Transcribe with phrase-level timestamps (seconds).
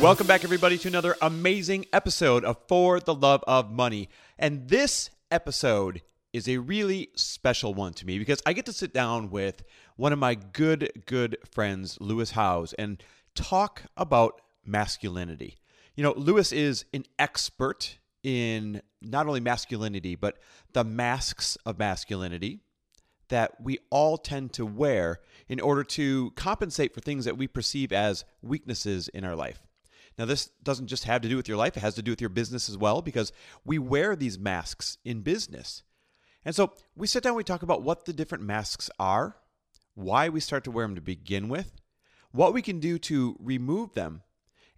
[0.00, 4.08] Welcome back, everybody, to another amazing episode of For the Love of Money.
[4.38, 6.00] And this episode
[6.32, 9.62] is a really special one to me because I get to sit down with
[9.96, 13.02] one of my good, good friends, Lewis Howes, and
[13.34, 15.58] talk about masculinity.
[15.96, 20.38] You know, Lewis is an expert in not only masculinity, but
[20.72, 22.60] the masks of masculinity
[23.28, 27.92] that we all tend to wear in order to compensate for things that we perceive
[27.92, 29.60] as weaknesses in our life.
[30.20, 32.20] Now, this doesn't just have to do with your life, it has to do with
[32.20, 33.32] your business as well, because
[33.64, 35.82] we wear these masks in business.
[36.44, 39.38] And so we sit down, we talk about what the different masks are,
[39.94, 41.72] why we start to wear them to begin with,
[42.32, 44.20] what we can do to remove them.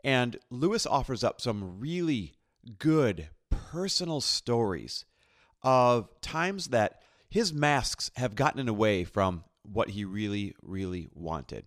[0.04, 2.34] And Lewis offers up some really
[2.78, 5.06] good personal stories
[5.64, 11.64] of times that his masks have gotten away from what he really, really wanted.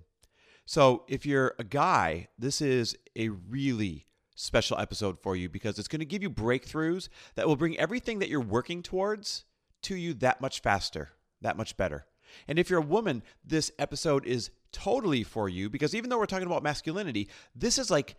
[0.66, 5.88] So, if you're a guy, this is a really special episode for you because it's
[5.88, 9.46] going to give you breakthroughs that will bring everything that you're working towards
[9.84, 12.06] to you that much faster, that much better.
[12.48, 16.26] And if you're a woman, this episode is totally for you because even though we're
[16.26, 18.16] talking about masculinity, this is like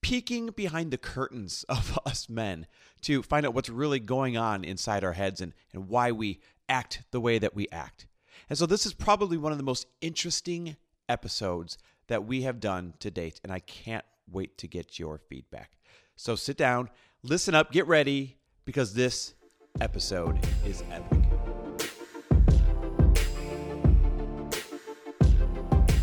[0.00, 2.66] peeking behind the curtains of us men
[3.02, 7.02] to find out what's really going on inside our heads and, and why we act
[7.10, 8.06] the way that we act.
[8.48, 10.76] And so, this is probably one of the most interesting
[11.10, 15.72] episodes that we have done to date, and I can't wait to get your feedback.
[16.16, 16.88] So sit down,
[17.22, 19.34] listen up, get ready, because this
[19.80, 21.18] episode is epic.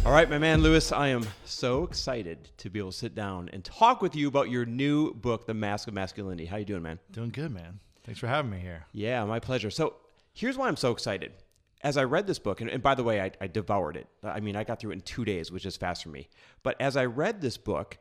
[0.06, 3.50] All right, my man Lewis, I am so excited to be able to sit down
[3.52, 6.46] and talk with you about your new book, The Mask of Masculinity.
[6.46, 7.00] How you doing, man?
[7.12, 7.80] Doing good, man.
[8.06, 8.86] Thanks for having me here.
[8.94, 9.70] Yeah, my pleasure.
[9.70, 9.96] So
[10.34, 11.34] here's why I'm so excited
[11.82, 14.08] as I read this book, and, and by the way, I, I, devoured it.
[14.24, 16.28] I mean, I got through it in two days, which is fast for me.
[16.64, 17.98] But as I read this book,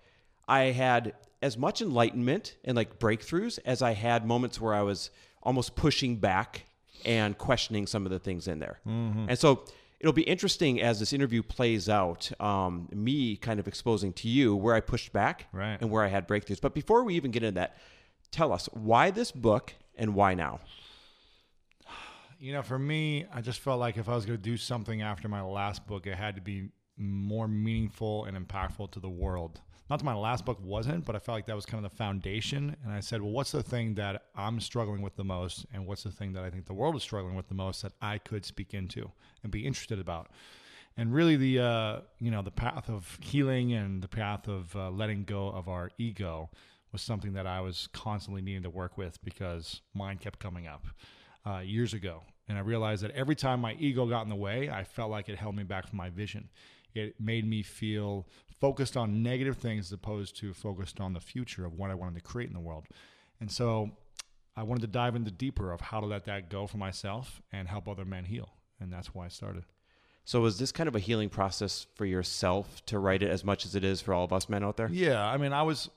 [0.48, 5.10] I had as much enlightenment and like breakthroughs as I had moments where I was
[5.42, 6.66] almost pushing back
[7.04, 8.81] and questioning some of the things in there.
[8.86, 9.26] Mm-hmm.
[9.28, 9.65] And so
[10.00, 14.56] it'll be interesting as this interview plays out, um, me kind of exposing to you
[14.56, 15.78] where I pushed back right.
[15.81, 16.60] and where I had breakthroughs.
[16.60, 17.76] But before we even get into that,
[18.31, 20.60] tell us why this book and why now?
[22.38, 25.00] You know, for me, I just felt like if I was going to do something
[25.00, 29.60] after my last book, it had to be more meaningful and impactful to the world.
[29.88, 31.97] Not that my last book wasn't, but I felt like that was kind of the
[31.97, 32.76] foundation.
[32.82, 35.64] And I said, well, what's the thing that I'm struggling with the most?
[35.72, 37.92] And what's the thing that I think the world is struggling with the most that
[38.02, 40.28] I could speak into and be interested about?
[40.97, 44.91] And really, the uh, you know the path of healing and the path of uh,
[44.91, 46.50] letting go of our ego
[46.91, 50.86] was something that I was constantly needing to work with because mine kept coming up
[51.47, 52.23] uh, years ago.
[52.49, 55.29] And I realized that every time my ego got in the way, I felt like
[55.29, 56.49] it held me back from my vision.
[56.95, 58.27] It made me feel
[58.61, 62.15] focused on negative things as opposed to focused on the future of what I wanted
[62.15, 62.87] to create in the world.
[63.41, 63.91] And so
[64.57, 67.69] I wanted to dive into deeper of how to let that go for myself and
[67.69, 68.49] help other men heal.
[68.81, 69.65] And that's why I started.
[70.25, 73.65] So was this kind of a healing process for yourself to write it as much
[73.65, 74.89] as it is for all of us men out there?
[74.91, 75.89] Yeah, I mean, I was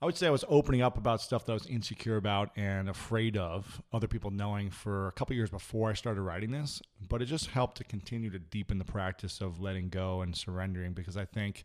[0.00, 2.88] I would say I was opening up about stuff that I was insecure about and
[2.88, 6.80] afraid of other people knowing for a couple years before I started writing this.
[7.08, 10.92] But it just helped to continue to deepen the practice of letting go and surrendering
[10.92, 11.64] because I think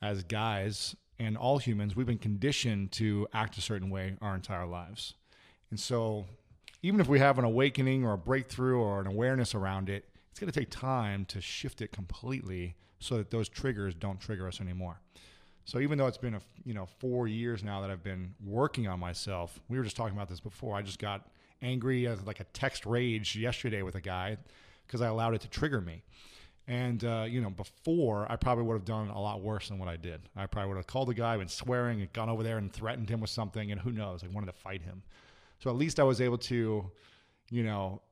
[0.00, 4.66] as guys and all humans, we've been conditioned to act a certain way our entire
[4.66, 5.12] lives.
[5.70, 6.24] And so
[6.82, 10.40] even if we have an awakening or a breakthrough or an awareness around it, it's
[10.40, 14.62] going to take time to shift it completely so that those triggers don't trigger us
[14.62, 15.00] anymore.
[15.64, 18.86] So even though it's been a you know four years now that I've been working
[18.86, 20.76] on myself, we were just talking about this before.
[20.76, 21.28] I just got
[21.62, 24.36] angry as like a text rage yesterday with a guy
[24.86, 26.02] because I allowed it to trigger me.
[26.66, 29.88] And uh, you know, before I probably would have done a lot worse than what
[29.88, 30.20] I did.
[30.36, 33.08] I probably would have called the guy, been swearing, and gone over there and threatened
[33.08, 34.22] him with something, and who knows?
[34.24, 35.02] I wanted to fight him.
[35.60, 36.90] So at least I was able to,
[37.50, 38.02] you know,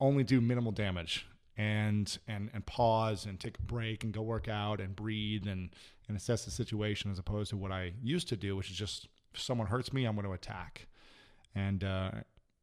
[0.00, 4.48] only do minimal damage and and and pause and take a break and go work
[4.48, 5.70] out and breathe and
[6.08, 9.08] and assess the situation as opposed to what I used to do, which is just
[9.34, 10.86] if someone hurts me, I'm going to attack.
[11.54, 12.10] And uh,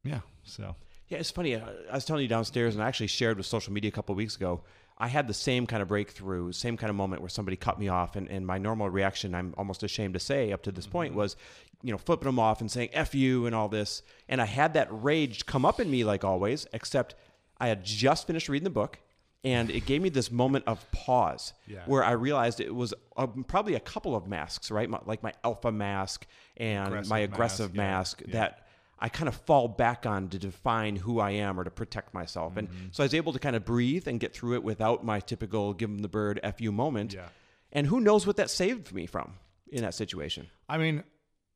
[0.04, 0.76] yeah, so
[1.08, 1.56] yeah, it's funny.
[1.56, 4.36] I was telling you downstairs, and I actually shared with social media a couple weeks
[4.36, 4.62] ago.
[4.98, 7.88] I had the same kind of breakthrough, same kind of moment where somebody cut me
[7.88, 11.14] off, and, and my normal reaction, I'm almost ashamed to say up to this point,
[11.14, 11.36] was,
[11.82, 14.02] you know, flipping them off and saying "f you" and all this.
[14.28, 17.14] And I had that rage come up in me like always, except
[17.60, 18.98] I had just finished reading the book,
[19.44, 21.82] and it gave me this moment of pause Yeah.
[21.86, 24.88] where I realized it was um, probably a couple of masks, right?
[24.88, 26.26] My, like my alpha mask
[26.56, 28.32] and Aggressive my aggressive yeah, mask yeah.
[28.32, 28.66] that
[28.98, 32.56] I kind of fall back on to define who I am or to protect myself.
[32.58, 32.86] And Mm-hmm.
[32.92, 35.72] so I was able to kind of breathe and get through it without my typical
[35.72, 37.14] give 'em the bird fu moment.
[37.14, 37.28] Yeah.
[37.72, 39.34] And who knows what that saved me from
[39.72, 40.48] in that situation?
[40.68, 41.04] I mean,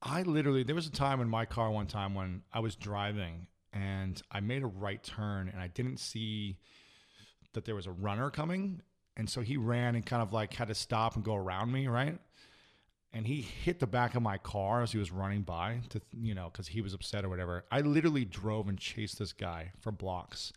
[0.00, 3.46] I literally there was a time in my car one time when I was driving
[3.74, 6.56] and I made a right turn and I didn't see
[7.52, 8.80] that there was a runner coming,
[9.16, 11.86] and so he ran and kind of like had to stop and go around me,
[11.86, 12.18] right?
[13.12, 16.34] And he hit the back of my car as he was running by to you
[16.34, 17.64] know because he was upset or whatever.
[17.70, 20.52] I literally drove and chased this guy for blocks,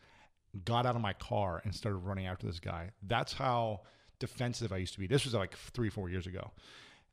[0.63, 2.91] got out of my car and started running after this guy.
[3.03, 3.81] That's how
[4.19, 5.07] defensive I used to be.
[5.07, 6.51] This was like three four years ago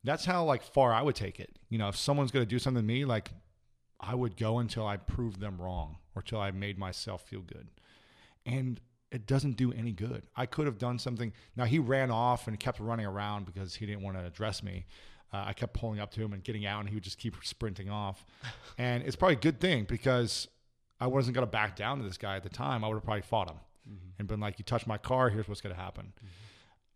[0.05, 1.51] that's how like far I would take it.
[1.71, 3.31] You know, if someone's to do something to me, like
[4.00, 7.69] I would go until I proved them wrong or till I made myself feel good.
[8.46, 8.81] And
[9.11, 10.25] it doesn't do any good.
[10.37, 11.32] I could have done something.
[11.56, 14.87] Now he ran off and kept running around because he didn't want to address me.
[15.32, 17.37] Uh, I kept pulling up to him and getting out, and he would just keep
[17.43, 18.25] sprinting off.
[18.79, 20.49] And it's probably a good thing because
[21.00, 22.85] I wasn't going to back down to this guy at the time.
[22.85, 23.58] I would have probably fought him
[24.19, 26.12] and been like, "You touch my car, here's what's going to happen."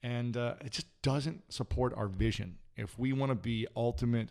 [0.03, 2.57] and uh, it just doesn't support our vision.
[2.77, 4.31] If we want to be ultimate,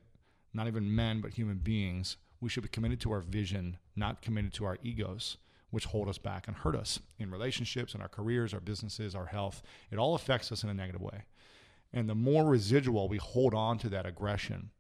[0.54, 4.54] not even men, but human beings, we should be committed to our vision, not committed
[4.54, 5.38] to our egos,
[5.70, 9.26] which hold us back and hurt us in relationships, in our careers, our businesses, our
[9.26, 9.62] health.
[9.92, 11.26] It all affects us in a negative way.
[11.94, 14.72] And the more residual we hold on to that aggression,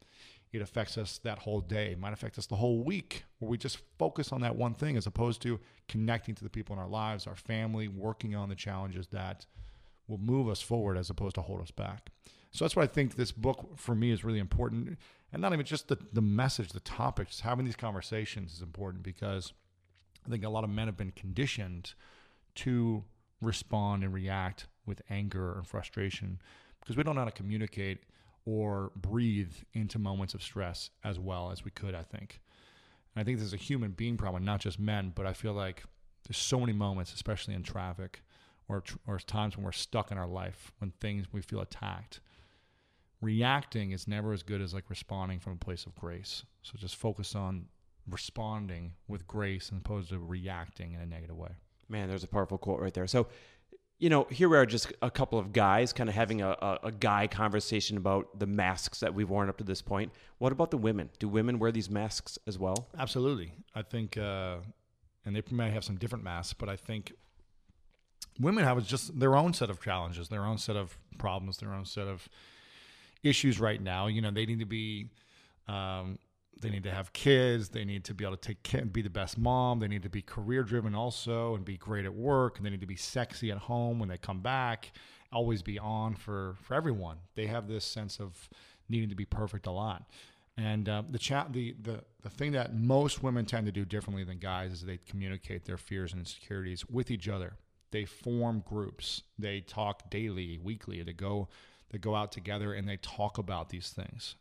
[0.53, 1.91] it affects us that whole day.
[1.91, 4.95] It might affect us the whole week, where we just focus on that one thing
[4.95, 8.55] as opposed to connecting to the people in our lives, our family, working on the
[8.55, 9.45] challenges that
[10.07, 12.09] will move us forward as opposed to hold us back.
[12.57, 14.97] So that's why I think this book for me is really important.
[15.31, 19.03] And not even just the, the message, the topic, just having these conversations is important
[19.03, 19.53] because
[20.25, 21.93] I think a lot of men have been conditioned
[22.55, 23.03] to
[23.43, 26.41] respond and react with anger and frustration
[26.79, 27.99] because we don't know how to communicate
[28.43, 32.41] or breathe into moments of stress as well as we could, I think.
[33.13, 35.53] And I think this is a human being problem, not just men, but I feel
[35.53, 35.83] like
[36.27, 38.23] there's so many moments, especially in traffic
[38.67, 42.19] or, or times when we're stuck in our life, when things we feel attacked.
[43.21, 46.43] Reacting is never as good as like responding from a place of grace.
[46.61, 47.65] So just focus on
[48.09, 51.49] responding with grace as opposed to reacting in a negative way.
[51.89, 53.07] Man, there's a powerful quote right there.
[53.07, 53.27] So,
[53.99, 56.79] you know, here we are, just a couple of guys kind of having a, a,
[56.83, 60.11] a guy conversation about the masks that we've worn up to this point.
[60.37, 61.09] What about the women?
[61.17, 62.87] Do women wear these masks as well?
[62.97, 63.53] Absolutely.
[63.73, 64.57] I think, uh,
[65.25, 67.13] and they may have some different masks, but I think
[68.39, 71.85] women have just their own set of challenges, their own set of problems, their own
[71.85, 72.29] set of
[73.23, 74.07] issues right now.
[74.07, 75.09] You know, they need to be,
[75.67, 76.19] um,
[76.59, 77.69] they need to have kids.
[77.69, 79.79] They need to be able to take care, and be the best mom.
[79.79, 82.57] They need to be career driven also and be great at work.
[82.57, 84.91] And they need to be sexy at home when they come back.
[85.31, 87.17] Always be on for for everyone.
[87.35, 88.49] They have this sense of
[88.89, 90.09] needing to be perfect a lot.
[90.55, 94.23] And uh, the, chat, the the the thing that most women tend to do differently
[94.23, 97.53] than guys is they communicate their fears and insecurities with each other.
[97.91, 99.21] They form groups.
[99.37, 101.03] They talk daily, weekly.
[101.03, 101.49] They go
[101.89, 104.35] they go out together and they talk about these things.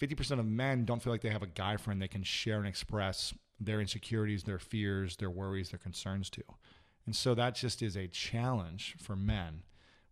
[0.00, 2.66] 50% of men don't feel like they have a guy friend they can share and
[2.66, 6.42] express their insecurities, their fears, their worries, their concerns to.
[7.04, 9.62] And so that just is a challenge for men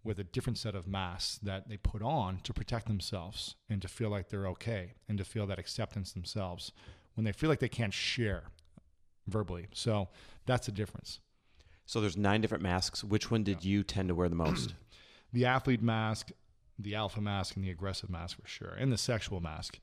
[0.05, 3.88] with a different set of masks that they put on to protect themselves and to
[3.88, 6.73] feel like they're okay and to feel that acceptance themselves
[7.14, 8.45] when they feel like they can't share
[9.26, 9.67] verbally.
[9.73, 10.09] So
[10.47, 11.21] that's the difference.
[11.87, 13.02] So there's nine different masks.
[13.02, 14.75] Which one did you tend to wear the most?
[15.32, 16.30] the athlete mask,
[16.78, 19.78] the alpha mask, and the aggressive mask for sure, and the sexual mask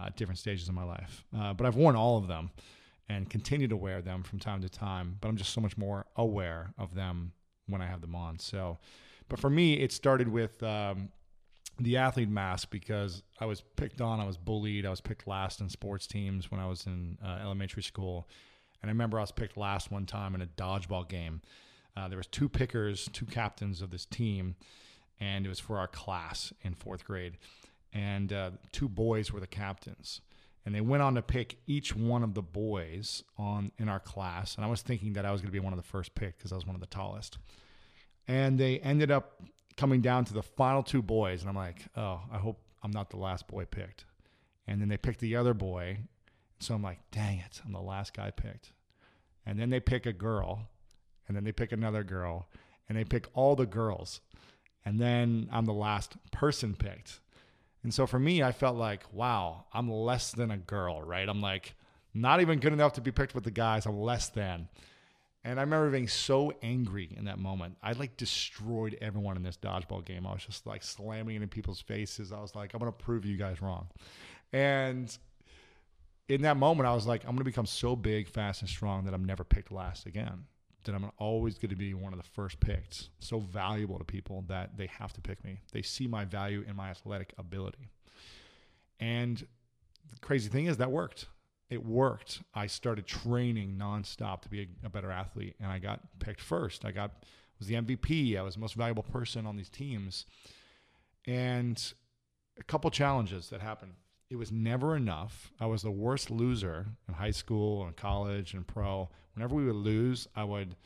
[0.00, 1.24] uh, at different stages of my life.
[1.36, 2.50] Uh, but I've worn all of them
[3.08, 5.16] and continue to wear them from time to time.
[5.20, 7.32] But I'm just so much more aware of them
[7.66, 8.38] when I have them on.
[8.38, 8.78] So,
[9.28, 11.08] but for me, it started with um,
[11.78, 15.60] the athlete mask because I was picked on, I was bullied, I was picked last
[15.60, 18.28] in sports teams when I was in uh, elementary school.
[18.82, 21.42] And I remember I was picked last one time in a dodgeball game.
[21.96, 24.56] Uh, there was two pickers, two captains of this team,
[25.18, 27.34] and it was for our class in fourth grade.
[27.92, 30.20] And uh, two boys were the captains,
[30.64, 34.54] and they went on to pick each one of the boys on in our class.
[34.54, 36.38] And I was thinking that I was going to be one of the first picked
[36.38, 37.38] because I was one of the tallest.
[38.28, 39.42] And they ended up
[39.76, 43.10] coming down to the final two boys, and I'm like, oh, I hope I'm not
[43.10, 44.04] the last boy picked.
[44.66, 45.98] And then they picked the other boy,
[46.60, 48.72] so I'm like, dang it, I'm the last guy picked.
[49.44, 50.68] And then they pick a girl,
[51.30, 52.48] and then they pick another girl,
[52.88, 54.20] and they pick all the girls.
[54.84, 57.20] And then I'm the last person picked.
[57.84, 61.28] And so for me, I felt like, wow, I'm less than a girl, right?
[61.28, 61.74] I'm like
[62.12, 63.86] not even good enough to be picked with the guys.
[63.86, 64.68] I'm less than.
[65.44, 67.76] And I remember being so angry in that moment.
[67.80, 70.26] I like destroyed everyone in this dodgeball game.
[70.26, 72.32] I was just like slamming it in people's faces.
[72.32, 73.86] I was like, I'm going to prove you guys wrong.
[74.52, 75.16] And
[76.28, 79.04] in that moment, I was like, I'm going to become so big, fast, and strong
[79.04, 80.46] that I'm never picked last again.
[80.84, 83.10] That I'm always going to be one of the first picked.
[83.18, 85.60] So valuable to people that they have to pick me.
[85.72, 87.90] They see my value in my athletic ability.
[88.98, 91.26] And the crazy thing is, that worked
[91.70, 92.42] it worked.
[92.52, 96.84] I started training nonstop to be a, a, better athlete, and I got picked first.
[96.84, 97.24] I got
[97.58, 98.36] was the MVP.
[98.36, 100.26] I was the most valuable person on these teams,
[101.26, 101.92] and
[102.58, 103.92] a couple challenges that happened.
[104.30, 105.50] It was never enough.
[105.60, 109.10] I was the worst loser in high school and college and pro.
[109.34, 110.76] Whenever we would lose, I would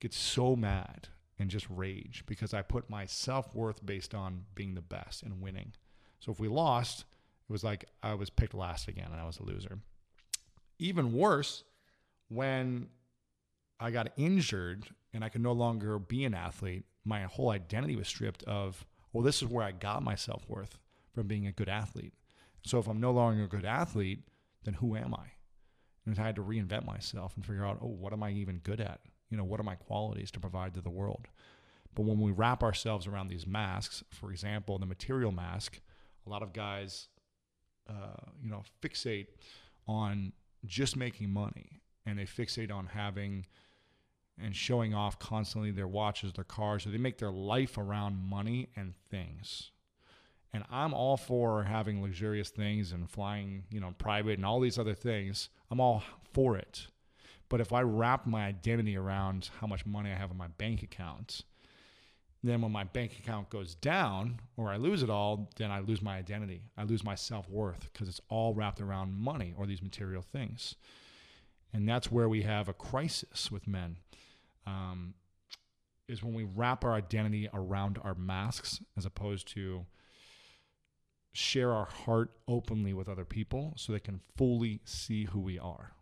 [0.00, 1.08] get so mad
[1.38, 5.40] and just rage because I put my self worth based on being the best and
[5.40, 5.72] winning.
[6.18, 7.00] So if we lost,
[7.48, 9.78] it was like I was picked last again and I was a loser
[10.78, 11.64] even worse
[12.28, 12.88] when
[13.80, 18.08] I got injured and I could no longer be an athlete, my whole identity was
[18.08, 20.78] stripped of, well, this is where I got my self worth
[21.12, 22.14] from being a good athlete.
[22.64, 24.20] So if I'm no longer a good athlete,
[24.64, 25.26] then who am I?
[26.06, 28.80] And I had to reinvent myself and figure out, oh, what am I even good
[28.80, 29.00] at?
[29.30, 31.28] You know, what are my qualities to provide to the world?
[31.94, 35.80] But when we wrap ourselves around these masks, for example, the material mask,
[36.26, 37.08] a lot of guys,
[37.88, 39.28] uh, you know, fixate
[39.86, 40.32] on
[40.66, 43.46] just making money and they fixate on having
[44.42, 46.82] and showing off constantly their watches, their cars.
[46.82, 49.70] So they make their life around money and things.
[50.54, 54.78] And I'm all for having luxurious things and flying, you know, private and all these
[54.78, 55.48] other things.
[55.68, 56.86] I'm all for it.
[57.48, 60.84] But if I wrap my identity around how much money I have in my bank
[60.84, 61.42] account,
[62.44, 66.00] then when my bank account goes down or I lose it all, then I lose
[66.00, 66.62] my identity.
[66.78, 70.76] I lose my self worth because it's all wrapped around money or these material things.
[71.72, 73.96] And that's where we have a crisis with men.
[74.68, 75.14] Um,
[76.06, 79.86] is when we wrap our identity around our masks as opposed to
[81.34, 85.92] share our heart openly with other people so they can fully see who we are.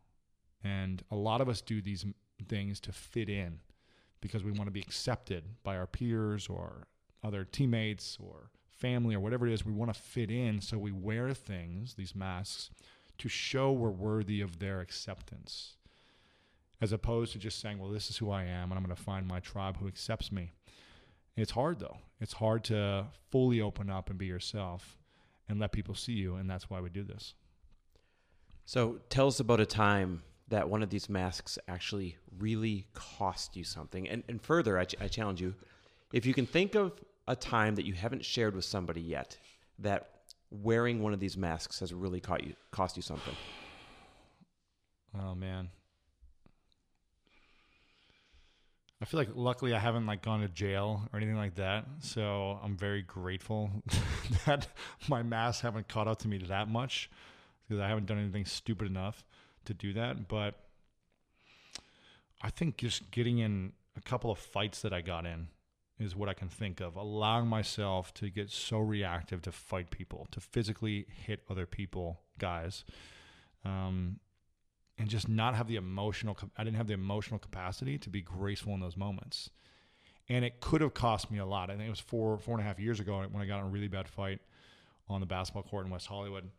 [0.62, 2.04] And a lot of us do these
[2.48, 3.60] things to fit in
[4.20, 6.86] because we want to be accepted by our peers or
[7.24, 9.64] other teammates or family or whatever it is.
[9.64, 12.70] We want to fit in, so we wear things, these masks,
[13.18, 15.76] to show we're worthy of their acceptance,
[16.80, 19.02] as opposed to just saying, well, this is who I am, and I'm going to
[19.02, 20.52] find my tribe who accepts me.
[21.36, 21.98] It's hard, though.
[22.20, 24.98] It's hard to fully open up and be yourself
[25.48, 27.34] and let people see you, and that's why we do this.
[28.64, 33.64] So tell us about a time that one of these masks actually really cost you
[33.64, 34.08] something.
[34.08, 35.54] And, and further, I, ch- I challenge you
[36.12, 36.92] if you can think of
[37.26, 39.36] a time that you haven't shared with somebody yet
[39.78, 40.10] that
[40.50, 43.34] wearing one of these masks has really cost you, cost you something.
[45.18, 45.70] Oh, man.
[49.00, 51.86] I feel like luckily I haven't like gone to jail or anything like that.
[52.00, 53.70] So I'm very grateful
[54.46, 54.68] that
[55.08, 57.10] my masks haven't caught up to me that much
[57.66, 59.24] because I haven't done anything stupid enough
[59.64, 60.28] to do that.
[60.28, 60.54] But
[62.42, 65.48] I think just getting in a couple of fights that I got in
[65.98, 66.96] is what I can think of.
[66.96, 72.84] Allowing myself to get so reactive to fight people, to physically hit other people, guys,
[73.64, 74.18] um,
[74.98, 76.36] and just not have the emotional.
[76.56, 79.50] I didn't have the emotional capacity to be graceful in those moments,
[80.32, 81.70] and it could have cost me a lot.
[81.70, 83.66] I think it was four four and a half years ago when I got in
[83.66, 84.40] a really bad fight
[85.08, 86.50] on the basketball court in West Hollywood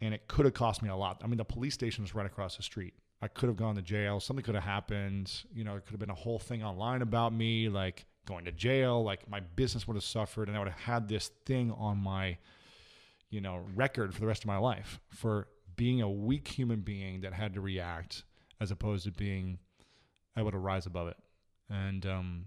[0.00, 1.20] and it could have cost me a lot.
[1.22, 2.94] I mean, the police station was right across the street.
[3.22, 4.18] I could have gone to jail.
[4.18, 5.30] Something could have happened.
[5.52, 8.52] You know, it could have been a whole thing online about me, like going to
[8.52, 9.02] jail.
[9.04, 12.38] Like my business would have suffered, and I would have had this thing on my,
[13.28, 17.20] you know, record for the rest of my life for being a weak human being
[17.20, 18.24] that had to react,
[18.58, 19.58] as opposed to being
[20.36, 21.16] able to rise above it.
[21.70, 22.44] And um,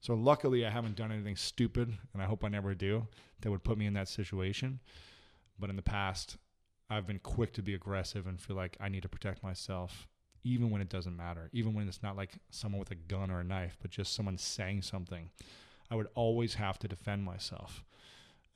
[0.00, 3.06] so, luckily, I haven't done anything stupid, and I hope I never do
[3.40, 4.80] that would put me in that situation.
[5.58, 6.38] But in the past,
[6.88, 10.06] I've been quick to be aggressive and feel like I need to protect myself,
[10.44, 13.40] even when it doesn't matter, even when it's not like someone with a gun or
[13.40, 15.30] a knife, but just someone saying something.
[15.90, 17.84] I would always have to defend myself.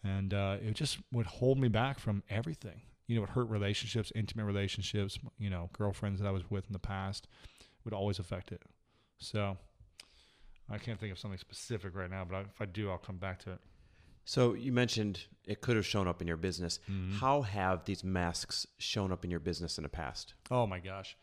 [0.02, 2.82] And uh, it just would hold me back from everything.
[3.06, 6.72] You know, it hurt relationships, intimate relationships, you know, girlfriends that I was with in
[6.72, 7.26] the past
[7.84, 8.62] would always affect it.
[9.18, 9.58] So
[10.70, 13.40] I can't think of something specific right now, but if I do, I'll come back
[13.40, 13.58] to it.
[14.24, 16.78] So you mentioned it could have shown up in your business.
[16.90, 17.16] Mm-hmm.
[17.16, 20.34] How have these masks shown up in your business in the past?
[20.50, 21.16] Oh my gosh.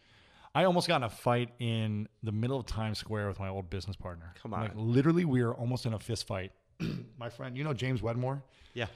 [0.53, 3.69] I almost got in a fight in the middle of Times Square with my old
[3.69, 4.33] business partner.
[4.41, 4.61] Come on.
[4.61, 6.51] Like literally, we were almost in a fist fight.
[7.17, 8.43] my friend, you know James Wedmore?
[8.73, 8.87] Yeah.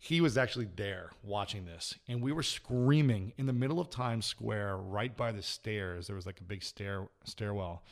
[0.00, 4.24] He was actually there watching this, and we were screaming in the middle of Times
[4.24, 6.06] Square, right by the stairs.
[6.06, 7.82] There was like a big stair stairwell,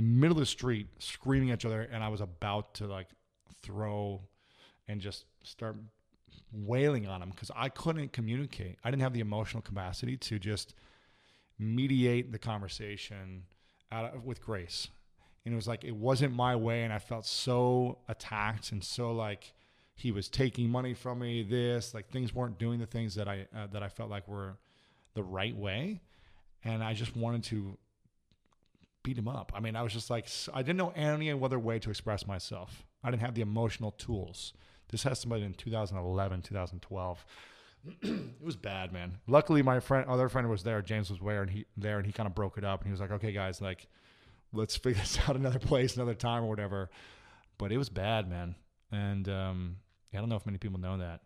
[0.00, 3.08] the middle of the street, screaming at each other, and I was about to like
[3.62, 4.22] throw
[4.88, 5.76] and just start
[6.52, 8.78] wailing on him because I couldn't communicate.
[8.82, 10.74] I didn't have the emotional capacity to just
[11.58, 13.42] mediate the conversation
[13.92, 14.88] out of, with grace.
[15.44, 19.12] And it was like it wasn't my way, and I felt so attacked and so
[19.12, 19.52] like
[19.94, 21.42] he was taking money from me.
[21.42, 24.56] This like things weren't doing the things that I uh, that I felt like were
[25.12, 26.00] the right way,
[26.64, 27.76] and I just wanted to
[29.02, 29.52] beat him up.
[29.54, 32.84] I mean, I was just like I didn't know any other way to express myself.
[33.02, 34.52] I didn't have the emotional tools.
[34.90, 37.26] This has been in 2011, 2012.
[38.02, 39.18] it was bad, man.
[39.26, 40.82] Luckily, my friend, other friend was there.
[40.82, 42.80] James was there, and he there, and he kind of broke it up.
[42.80, 43.86] And he was like, "Okay, guys, like,
[44.52, 46.90] let's figure this out another place, another time, or whatever."
[47.58, 48.54] But it was bad, man.
[48.92, 49.76] And um,
[50.12, 51.20] I don't know if many people know that.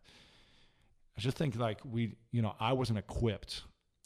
[1.16, 3.62] I just think like we, you know, I wasn't equipped.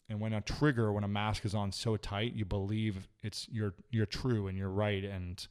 [0.09, 3.75] And when a trigger, when a mask is on so tight, you believe it's you're
[3.91, 5.45] you're true and you're right, and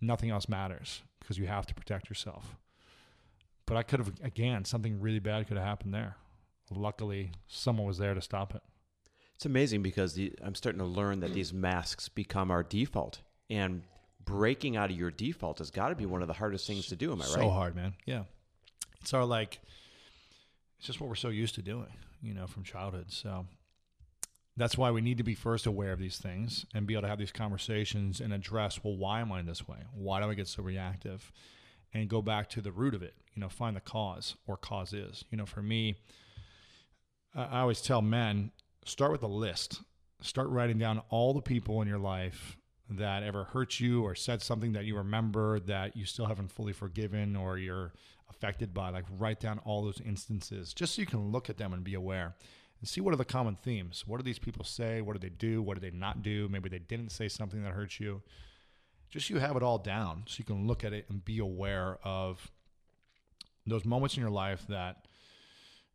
[0.00, 2.56] nothing else matters because you have to protect yourself.
[3.66, 6.16] But I could have again something really bad could have happened there.
[6.70, 8.62] Luckily, someone was there to stop it.
[9.36, 13.82] It's amazing because the, I'm starting to learn that these masks become our default, and
[14.24, 16.96] breaking out of your default has got to be one of the hardest things to
[16.96, 17.12] do.
[17.12, 17.34] Am I right?
[17.34, 17.94] so hard, man.
[18.06, 18.24] Yeah,
[19.00, 19.60] it's our like,
[20.78, 23.06] it's just what we're so used to doing, you know, from childhood.
[23.12, 23.46] So
[24.56, 27.08] that's why we need to be first aware of these things and be able to
[27.08, 29.78] have these conversations and address, well, why am I this way?
[29.92, 31.32] Why do I get so reactive?
[31.92, 33.14] And go back to the root of it.
[33.34, 35.24] You know, find the cause or causes.
[35.30, 35.96] You know, for me,
[37.34, 38.52] I always tell men
[38.84, 39.80] start with a list.
[40.20, 42.56] Start writing down all the people in your life
[42.88, 46.72] that ever hurt you or said something that you remember that you still haven't fully
[46.72, 47.92] forgiven or you're
[48.30, 48.90] affected by.
[48.90, 51.94] Like, write down all those instances just so you can look at them and be
[51.94, 52.36] aware
[52.84, 54.04] and see what are the common themes.
[54.06, 55.00] What do these people say?
[55.00, 55.62] What do they do?
[55.62, 56.50] What do they not do?
[56.50, 58.20] Maybe they didn't say something that hurts you.
[59.08, 61.98] Just you have it all down so you can look at it and be aware
[62.04, 62.52] of
[63.66, 65.06] those moments in your life that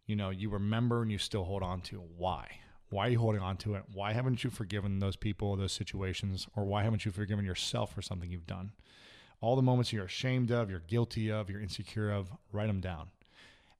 [0.07, 2.47] you know you remember and you still hold on to why
[2.89, 6.47] why are you holding on to it why haven't you forgiven those people those situations
[6.55, 8.71] or why haven't you forgiven yourself for something you've done
[9.41, 13.11] all the moments you're ashamed of you're guilty of you're insecure of write them down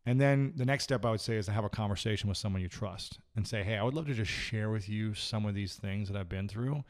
[0.06, 2.62] and then the next step i would say is to have a conversation with someone
[2.62, 5.54] you trust and say hey i would love to just share with you some of
[5.54, 6.84] these things that i've been through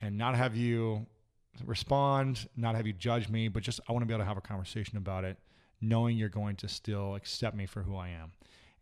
[0.00, 1.06] and not have you
[1.64, 4.36] respond not have you judge me but just i want to be able to have
[4.36, 5.38] a conversation about it
[5.80, 8.32] knowing you're going to still accept me for who I am.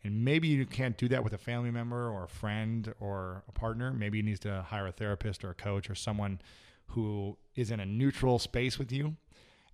[0.05, 3.53] And maybe you can't do that with a family member or a friend or a
[3.53, 3.93] partner.
[3.93, 6.41] Maybe you need to hire a therapist or a coach or someone
[6.89, 9.17] who is in a neutral space with you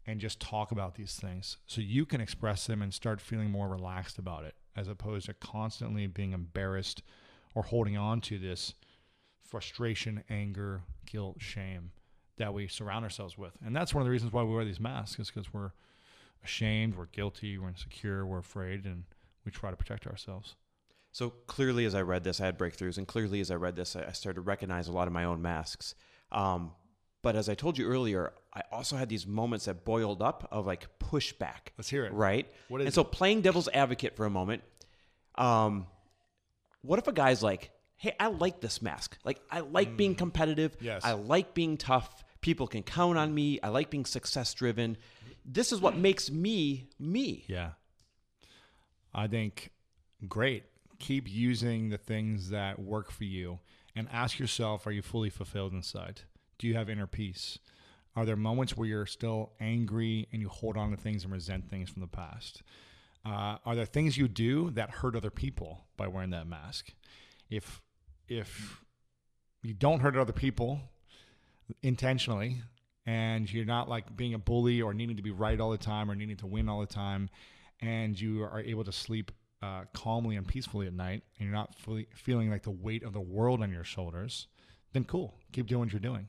[0.06, 3.68] and just talk about these things so you can express them and start feeling more
[3.68, 7.02] relaxed about it as opposed to constantly being embarrassed
[7.54, 8.74] or holding on to this
[9.44, 11.90] frustration, anger, guilt, shame
[12.38, 13.52] that we surround ourselves with.
[13.64, 15.72] And that's one of the reasons why we wear these masks is because we're
[16.42, 19.04] ashamed, we're guilty, we're insecure, we're afraid, and
[19.44, 20.56] we try to protect ourselves.
[21.12, 23.94] So clearly, as I read this, I had breakthroughs, and clearly, as I read this,
[23.94, 25.94] I started to recognize a lot of my own masks.
[26.32, 26.72] Um,
[27.22, 30.66] but as I told you earlier, I also had these moments that boiled up of
[30.66, 31.70] like pushback.
[31.78, 32.12] Let's hear it.
[32.12, 32.52] Right.
[32.68, 34.62] What is and so, playing devil's advocate for a moment,
[35.36, 35.86] um,
[36.82, 39.16] what if a guy's like, "Hey, I like this mask.
[39.24, 40.76] Like, I like being competitive.
[40.80, 41.02] Yes.
[41.04, 42.24] I like being tough.
[42.40, 43.60] People can count on me.
[43.62, 44.96] I like being success driven.
[45.44, 47.70] This is what makes me me." Yeah.
[49.14, 49.70] I think
[50.28, 50.64] great.
[50.98, 53.60] Keep using the things that work for you
[53.94, 56.22] and ask yourself are you fully fulfilled inside?
[56.62, 57.58] Do you have inner peace?
[58.14, 61.68] Are there moments where you're still angry and you hold on to things and resent
[61.68, 62.62] things from the past?
[63.26, 66.92] Uh, are there things you do that hurt other people by wearing that mask?
[67.50, 67.82] If
[68.28, 68.80] if
[69.64, 70.78] you don't hurt other people
[71.82, 72.62] intentionally,
[73.06, 76.08] and you're not like being a bully or needing to be right all the time
[76.08, 77.28] or needing to win all the time,
[77.80, 81.74] and you are able to sleep uh, calmly and peacefully at night, and you're not
[81.74, 84.46] fully feeling like the weight of the world on your shoulders,
[84.92, 86.28] then cool, keep doing what you're doing.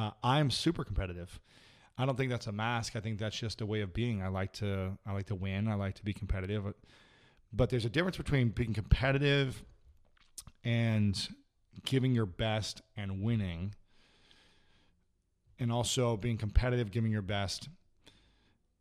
[0.00, 1.40] Uh, I'm super competitive.
[1.98, 2.96] I don't think that's a mask.
[2.96, 4.22] I think that's just a way of being.
[4.22, 5.68] I like to I like to win.
[5.68, 6.62] I like to be competitive.
[7.52, 9.62] But there's a difference between being competitive
[10.64, 11.28] and
[11.84, 13.74] giving your best and winning
[15.58, 17.68] and also being competitive, giving your best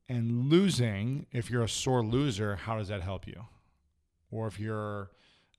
[0.07, 1.25] and losing.
[1.31, 3.45] If you're a sore loser, how does that help you?
[4.31, 5.09] Or if you're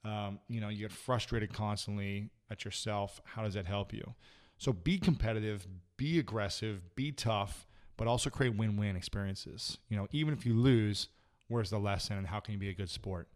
[0.02, 3.20] Um, you know, you get frustrated constantly at yourself.
[3.24, 4.14] How does that help you?
[4.60, 9.78] So be competitive, be aggressive, be tough, but also create win-win experiences.
[9.88, 11.08] You know, even if you lose,
[11.48, 13.28] where's the lesson and how can you be a good sport?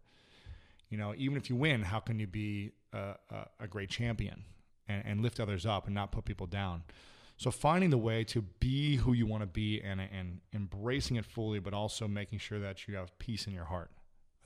[0.87, 4.43] You know, even if you win, how can you be a, a, a great champion
[4.87, 6.83] and, and lift others up and not put people down?
[7.37, 11.25] So finding the way to be who you want to be and, and embracing it
[11.25, 13.89] fully, but also making sure that you have peace in your heart.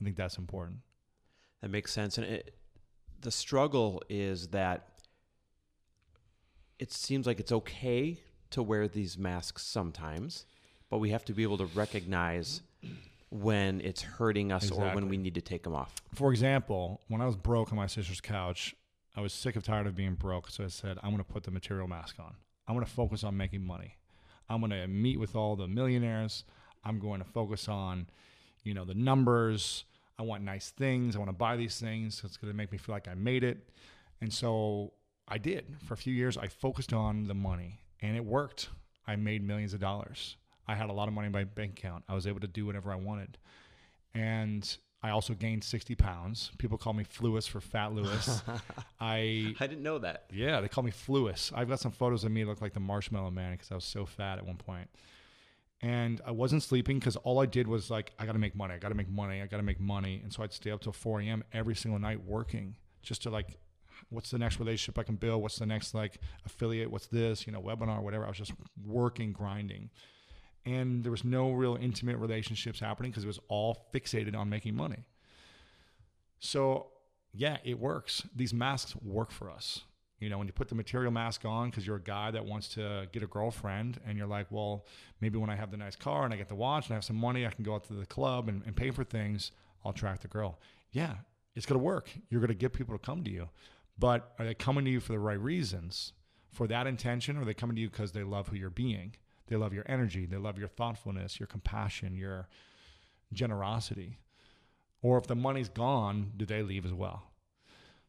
[0.00, 0.78] I think that's important.
[1.60, 2.16] That makes sense.
[2.16, 2.54] And it,
[3.20, 4.86] the struggle is that
[6.80, 8.16] it seems like it's okay
[8.50, 10.46] to wear these masks sometimes,
[10.88, 12.62] but we have to be able to recognize
[13.28, 15.94] when it's hurting us or when we need to take them off.
[16.14, 18.74] For example, when I was broke on my sister's couch,
[19.14, 20.50] I was sick of tired of being broke.
[20.50, 22.34] So I said, I'm going to put the material mask on.
[22.66, 23.96] I'm going to focus on making money.
[24.48, 26.44] I'm going to meet with all the millionaires.
[26.82, 28.06] I'm going to focus on,
[28.64, 29.84] you know, the numbers.
[30.18, 31.14] I want nice things.
[31.14, 32.22] I want to buy these things.
[32.24, 33.68] It's going to make me feel like I made it.
[34.20, 34.92] And so
[35.30, 35.76] I did.
[35.86, 38.68] For a few years, I focused on the money and it worked.
[39.06, 40.36] I made millions of dollars.
[40.66, 42.04] I had a lot of money in my bank account.
[42.08, 43.38] I was able to do whatever I wanted.
[44.14, 46.50] And I also gained 60 pounds.
[46.58, 48.42] People call me Fluis for Fat Lewis.
[49.00, 50.24] I I didn't know that.
[50.32, 51.52] yeah, they call me Fluis.
[51.54, 54.04] I've got some photos of me look like the Marshmallow Man because I was so
[54.04, 54.88] fat at one point.
[55.82, 58.74] And I wasn't sleeping because all I did was like, I got to make money.
[58.74, 59.40] I got to make money.
[59.40, 60.20] I got to make money.
[60.22, 61.42] And so I'd stay up till 4 a.m.
[61.54, 63.56] every single night working just to like,
[64.08, 65.42] what's the next relationship I can build?
[65.42, 66.90] What's the next like affiliate?
[66.90, 68.24] What's this, you know, webinar, whatever.
[68.24, 68.52] I was just
[68.84, 69.90] working, grinding.
[70.66, 74.74] And there was no real intimate relationships happening because it was all fixated on making
[74.74, 75.04] money.
[76.38, 76.88] So
[77.32, 78.22] yeah, it works.
[78.34, 79.82] These masks work for us.
[80.18, 82.68] You know, when you put the material mask on because you're a guy that wants
[82.74, 84.84] to get a girlfriend and you're like, well,
[85.22, 87.04] maybe when I have the nice car and I get the watch and I have
[87.04, 89.92] some money, I can go out to the club and, and pay for things, I'll
[89.92, 90.58] attract the girl.
[90.92, 91.14] Yeah,
[91.56, 92.10] it's going to work.
[92.28, 93.48] You're going to get people to come to you.
[94.00, 96.14] But are they coming to you for the right reasons?
[96.50, 99.14] For that intention, or are they coming to you because they love who you're being?
[99.46, 100.26] They love your energy.
[100.26, 102.48] They love your thoughtfulness, your compassion, your
[103.32, 104.18] generosity.
[105.02, 107.30] Or if the money's gone, do they leave as well?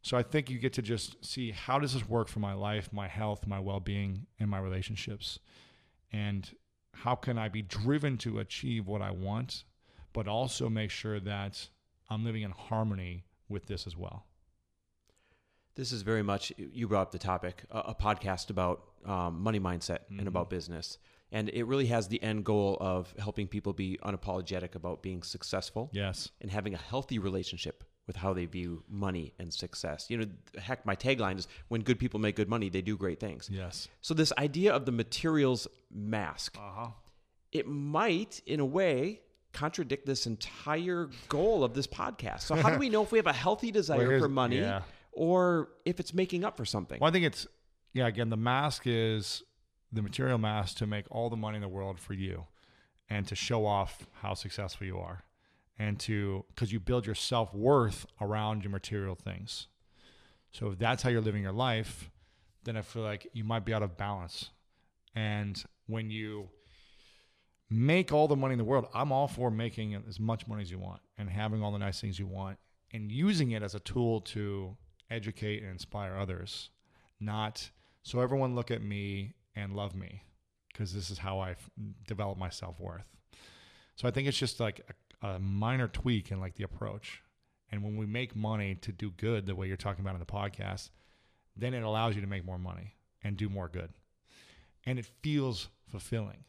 [0.01, 2.91] So I think you get to just see how does this work for my life,
[2.91, 5.39] my health, my well-being, and my relationships,
[6.11, 6.49] and
[6.93, 9.65] how can I be driven to achieve what I want,
[10.13, 11.69] but also make sure that
[12.09, 14.25] I'm living in harmony with this as well.
[15.75, 19.59] This is very much, you brought up the topic, a, a podcast about um, money
[19.59, 20.97] mindset and about business.
[21.31, 25.89] And it really has the end goal of helping people be unapologetic about being successful
[25.93, 26.29] Yes.
[26.41, 30.07] and having a healthy relationship with how they view money and success.
[30.09, 30.25] You know,
[30.59, 33.49] heck, my tagline is when good people make good money, they do great things.
[33.49, 33.87] Yes.
[34.01, 36.87] So, this idea of the materials mask, Uh huh.
[37.53, 39.21] it might, in a way,
[39.53, 42.41] contradict this entire goal of this podcast.
[42.41, 44.81] So, how do we know if we have a healthy desire for money yeah.
[45.11, 46.99] Or if it's making up for something?
[46.99, 47.47] Well, I think it's
[47.93, 48.07] yeah.
[48.07, 49.43] Again, the mask is
[49.91, 52.45] the material mask to make all the money in the world for you,
[53.09, 55.23] and to show off how successful you are,
[55.77, 59.67] and to because you build your self worth around your material things.
[60.51, 62.09] So if that's how you're living your life,
[62.63, 64.49] then I feel like you might be out of balance.
[65.15, 66.49] And when you
[67.69, 70.69] make all the money in the world, I'm all for making as much money as
[70.69, 72.57] you want and having all the nice things you want
[72.91, 74.75] and using it as a tool to
[75.11, 76.69] educate and inspire others,
[77.19, 77.69] not
[78.03, 80.23] so everyone look at me and love me
[80.71, 81.69] because this is how I've
[82.07, 83.05] developed my self worth.
[83.95, 84.81] So I think it's just like
[85.21, 87.21] a, a minor tweak in like the approach.
[87.71, 90.25] And when we make money to do good, the way you're talking about in the
[90.25, 90.89] podcast,
[91.55, 93.89] then it allows you to make more money and do more good.
[94.85, 96.43] And it feels fulfilling.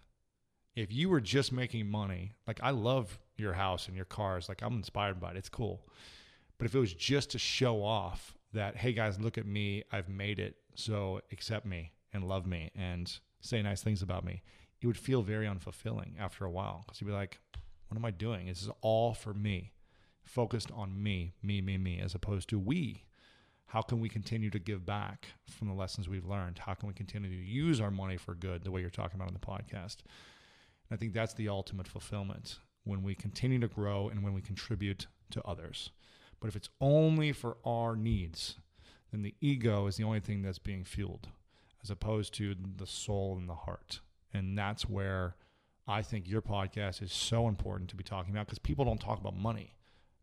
[0.75, 4.63] If you were just making money, like I love your house and your cars, like
[4.63, 5.37] I'm inspired by it.
[5.37, 5.87] It's cool.
[6.59, 10.09] But if it was just to show off that, hey guys, look at me, I've
[10.09, 14.43] made it, so accept me and love me and say nice things about me,
[14.81, 17.41] it would feel very unfulfilling after a while because you'd be like,
[17.89, 18.47] what am I doing?
[18.47, 19.73] This is all for me,
[20.25, 23.05] focused on me, me, me, me, as opposed to we.
[23.67, 26.59] How can we continue to give back from the lessons we've learned?
[26.59, 29.29] How can we continue to use our money for good, the way you're talking about
[29.29, 29.99] on the podcast?
[30.89, 34.43] And I think that's the ultimate fulfillment when we continue to grow and when we
[34.43, 35.91] contribute to others.
[36.43, 38.57] But if it's only for our needs,
[39.13, 41.29] then the ego is the only thing that's being fueled
[41.85, 44.01] as opposed to the soul and the heart.
[44.35, 45.37] And that's where
[45.87, 49.21] I think your podcast is so important to be talking about because people don't talk
[49.21, 49.77] about money.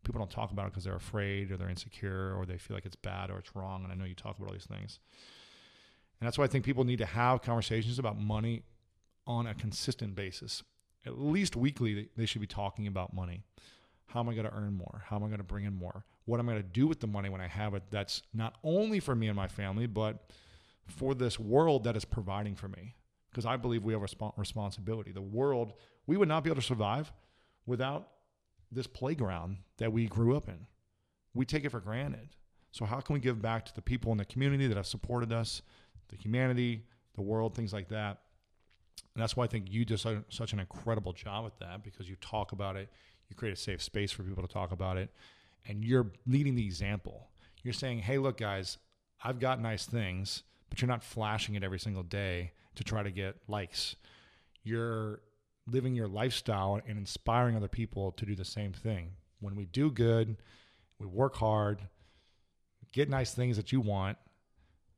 [0.04, 2.84] People don't talk about it because they're afraid or they're insecure or they feel like
[2.84, 3.82] it's bad or it's wrong.
[3.82, 4.98] And I know you talk about all these things.
[6.20, 8.64] And that's why I think people need to have conversations about money
[9.26, 10.62] on a consistent basis.
[11.06, 13.42] At least weekly, they- should be talking about money.
[14.12, 15.02] How am I going to earn more?
[15.06, 16.04] How am I going to bring in more?
[16.24, 17.84] What am I going to do with the money when I have it?
[17.90, 20.30] That's not only for me and my family, but
[20.86, 22.96] for this world that is providing for me.
[23.30, 25.12] Because I believe we have a resp- responsibility.
[25.12, 25.74] The world,
[26.06, 27.12] we would not be able to survive
[27.66, 28.08] without
[28.72, 30.66] this playground that we grew up in.
[31.32, 32.30] We take it for granted.
[32.72, 35.32] So, how can we give back to the people in the community that have supported
[35.32, 35.62] us,
[36.08, 38.18] the humanity, the world, things like that?
[39.14, 42.08] And that's why I think you do such, such an incredible job with that because
[42.08, 42.88] you talk about it,
[43.30, 45.10] you create a safe space for people to talk about it,
[45.66, 47.28] and you're leading the example.
[47.62, 48.78] You're saying, hey, look, guys,
[49.22, 53.10] I've got nice things, but you're not flashing it every single day to try to
[53.10, 53.96] get likes.
[54.62, 55.20] You're
[55.66, 59.12] living your lifestyle and inspiring other people to do the same thing.
[59.40, 60.36] When we do good,
[60.98, 61.80] we work hard,
[62.92, 64.18] get nice things that you want,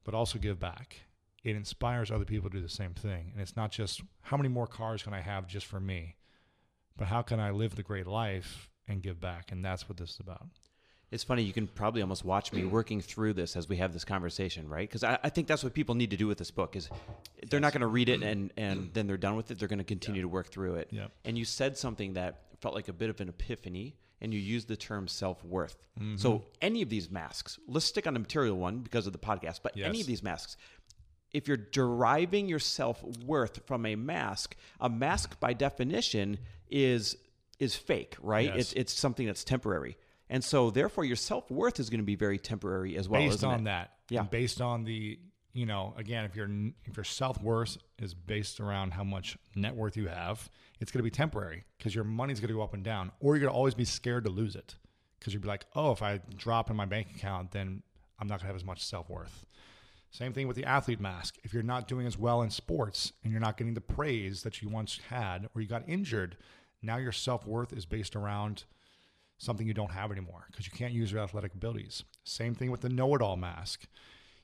[0.04, 0.96] but also give back.
[1.44, 3.30] It inspires other people to do the same thing.
[3.32, 6.16] And it's not just how many more cars can I have just for me,
[6.96, 9.52] but how can I live the great life and give back?
[9.52, 10.46] And that's what this is about.
[11.10, 14.02] It's funny, you can probably almost watch me working through this as we have this
[14.02, 14.88] conversation, right?
[14.88, 16.88] Because I, I, think that's what people need to do with this book is
[17.50, 19.58] they're not going to read it and, and then they're done with it.
[19.58, 20.22] They're going to continue yeah.
[20.22, 20.88] to work through it.
[20.90, 21.12] Yep.
[21.26, 24.68] And you said something that felt like a bit of an epiphany and you used
[24.68, 25.76] the term self-worth.
[26.00, 26.16] Mm-hmm.
[26.16, 29.60] So any of these masks, let's stick on the material one because of the podcast,
[29.62, 29.88] but yes.
[29.88, 30.56] any of these masks,
[31.32, 36.38] if you're deriving your self-worth from a mask, a mask by definition
[36.70, 37.16] is
[37.58, 38.46] is fake, right?
[38.46, 38.56] Yes.
[38.58, 39.96] It's it's something that's temporary.
[40.28, 43.60] And so therefore your self-worth is going to be very temporary as well based on
[43.60, 43.64] it?
[43.64, 43.92] that.
[44.08, 44.22] Yeah.
[44.22, 45.18] Based on the
[45.52, 46.48] you know, again, if your
[46.84, 50.48] if your self-worth is based around how much net worth you have,
[50.80, 53.34] it's going to be temporary because your money's going to go up and down, or
[53.34, 54.76] you're going to always be scared to lose it
[55.18, 57.82] because you'd be like, oh, if I drop in my bank account, then
[58.18, 59.44] I'm not going to have as much self-worth.
[60.12, 61.38] Same thing with the athlete mask.
[61.42, 64.60] If you're not doing as well in sports and you're not getting the praise that
[64.60, 66.36] you once had, or you got injured,
[66.82, 68.64] now your self worth is based around
[69.38, 72.04] something you don't have anymore because you can't use your athletic abilities.
[72.24, 73.86] Same thing with the know it all mask.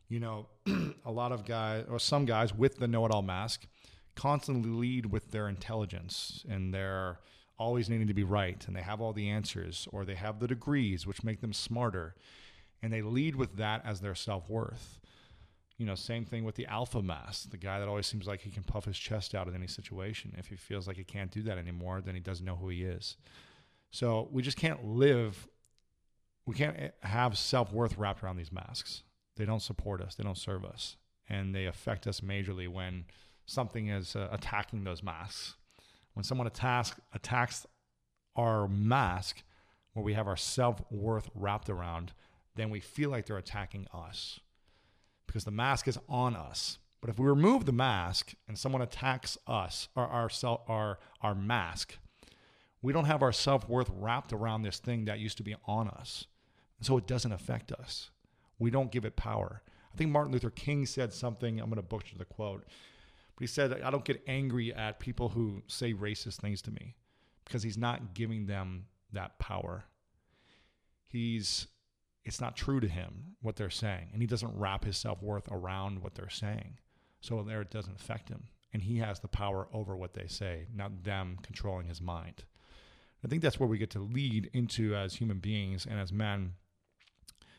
[0.08, 0.46] You know,
[1.04, 3.66] a lot of guys, or some guys with the know it all mask,
[4.16, 7.20] constantly lead with their intelligence and their
[7.58, 10.46] always needing to be right and they have all the answers or they have the
[10.46, 12.14] degrees which make them smarter
[12.80, 14.98] and they lead with that as their self-worth
[15.78, 18.50] you know, same thing with the alpha mask, the guy that always seems like he
[18.50, 20.34] can puff his chest out in any situation.
[20.36, 22.82] If he feels like he can't do that anymore, then he doesn't know who he
[22.82, 23.16] is.
[23.92, 25.46] So we just can't live,
[26.46, 29.04] we can't have self worth wrapped around these masks.
[29.36, 30.96] They don't support us, they don't serve us,
[31.28, 33.04] and they affect us majorly when
[33.46, 35.54] something is uh, attacking those masks.
[36.14, 37.66] When someone attacks, attacks
[38.34, 39.44] our mask,
[39.92, 42.14] where we have our self worth wrapped around,
[42.56, 44.40] then we feel like they're attacking us
[45.28, 46.78] because the mask is on us.
[47.00, 51.36] But if we remove the mask and someone attacks us or our self, our our
[51.36, 51.96] mask,
[52.82, 55.86] we don't have our self worth wrapped around this thing that used to be on
[55.86, 56.26] us,
[56.78, 58.10] and so it doesn't affect us.
[58.58, 59.62] We don't give it power.
[59.94, 61.60] I think Martin Luther King said something.
[61.60, 62.64] I'm going to butcher the quote,
[63.36, 66.96] but he said, "I don't get angry at people who say racist things to me
[67.44, 69.84] because he's not giving them that power.
[71.06, 71.68] He's
[72.24, 75.48] it's not true to him what they're saying, and he doesn't wrap his self worth
[75.50, 76.78] around what they're saying.
[77.20, 80.66] So there it doesn't affect him, and he has the power over what they say,
[80.74, 82.44] not them controlling his mind.
[83.24, 86.52] I think that's where we get to lead into as human beings and as men.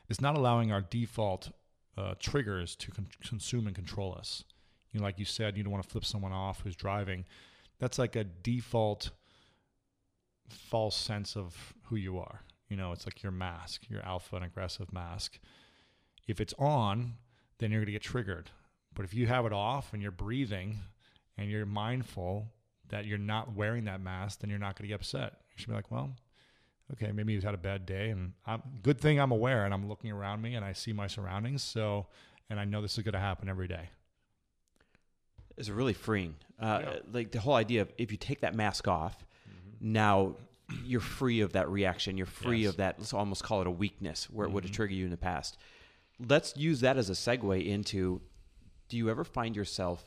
[0.08, 1.52] Is not allowing our default
[1.96, 4.44] uh, triggers to con- consume and control us.
[4.92, 7.26] You know, like you said, you don't want to flip someone off who's driving.
[7.80, 9.12] That's like a default
[10.50, 12.42] false sense of who you are.
[12.70, 15.40] You know, it's like your mask, your alpha and aggressive mask.
[16.28, 17.16] If it's on,
[17.58, 18.52] then you're going to get triggered.
[18.94, 20.80] But if you have it off and you're breathing
[21.38, 22.48] and you're mindful
[22.90, 25.34] that you're not wearing that mask, then you're not going to get upset.
[25.52, 26.12] You should be like, well,
[26.94, 29.88] okay, maybe he's had a bad day, and I'm, good thing I'm aware and I'm
[29.88, 31.64] looking around me and I see my surroundings.
[31.64, 32.08] So,
[32.50, 33.90] and I know this is going to happen every day.
[35.58, 36.36] It's really freeing.
[36.60, 36.96] Uh, yeah.
[37.12, 39.94] Like the whole idea of if you take that mask off, mm-hmm.
[39.94, 40.36] now
[40.86, 42.18] you're free of that reaction.
[42.18, 42.72] You're free yes.
[42.72, 42.96] of that.
[43.00, 44.52] Let's almost call it a weakness where mm-hmm.
[44.52, 45.58] it would have triggered you in the past.
[46.28, 48.22] Let's use that as a segue into
[48.90, 50.04] do you ever find yourself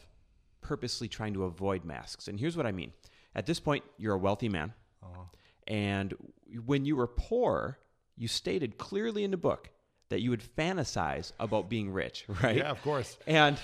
[0.61, 2.29] purposely trying to avoid masks?
[2.29, 2.92] And here's what I mean.
[3.35, 4.75] At this point, you're a wealthy man.
[5.03, 5.22] Uh-huh.
[5.66, 6.14] And
[6.66, 7.79] when you were poor,
[8.16, 9.70] you stated clearly in the book
[10.11, 12.57] that you would fantasize about being rich, right?
[12.57, 13.16] Yeah, of course.
[13.27, 13.59] And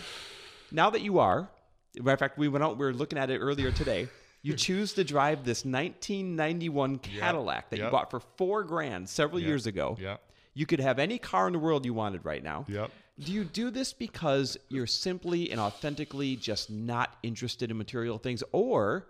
[0.70, 1.50] now that you are,
[1.96, 4.08] matter of fact, we went out, we were looking at it earlier today.
[4.42, 7.70] You choose to drive this 1991 Cadillac yep.
[7.70, 7.86] that yep.
[7.86, 9.48] you bought for four grand several yep.
[9.48, 9.96] years ago.
[10.00, 10.16] Yeah.
[10.54, 12.64] You could have any car in the world you wanted right now.
[12.68, 12.90] Yep.
[13.20, 18.44] Do you do this because you're simply and authentically just not interested in material things,
[18.52, 19.08] or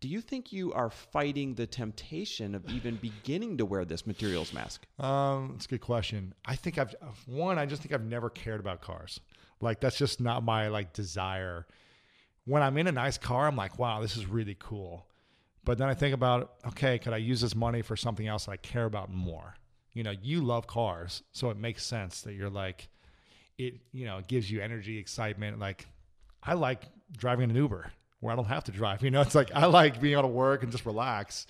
[0.00, 4.52] do you think you are fighting the temptation of even beginning to wear this materials
[4.52, 4.86] mask?
[4.98, 6.34] Um, it's a good question.
[6.44, 6.94] I think I've
[7.26, 7.58] one.
[7.58, 9.18] I just think I've never cared about cars.
[9.60, 11.66] Like that's just not my like desire.
[12.44, 15.06] When I'm in a nice car, I'm like, wow, this is really cool.
[15.64, 18.52] But then I think about, okay, could I use this money for something else that
[18.52, 19.54] I care about more?
[19.94, 22.88] You know, you love cars, so it makes sense that you're like,
[23.56, 23.74] it.
[23.92, 25.58] You know, it gives you energy, excitement.
[25.58, 25.86] Like,
[26.42, 26.82] I like
[27.16, 29.02] driving an Uber where I don't have to drive.
[29.02, 31.46] You know, it's like I like being able to work and just relax.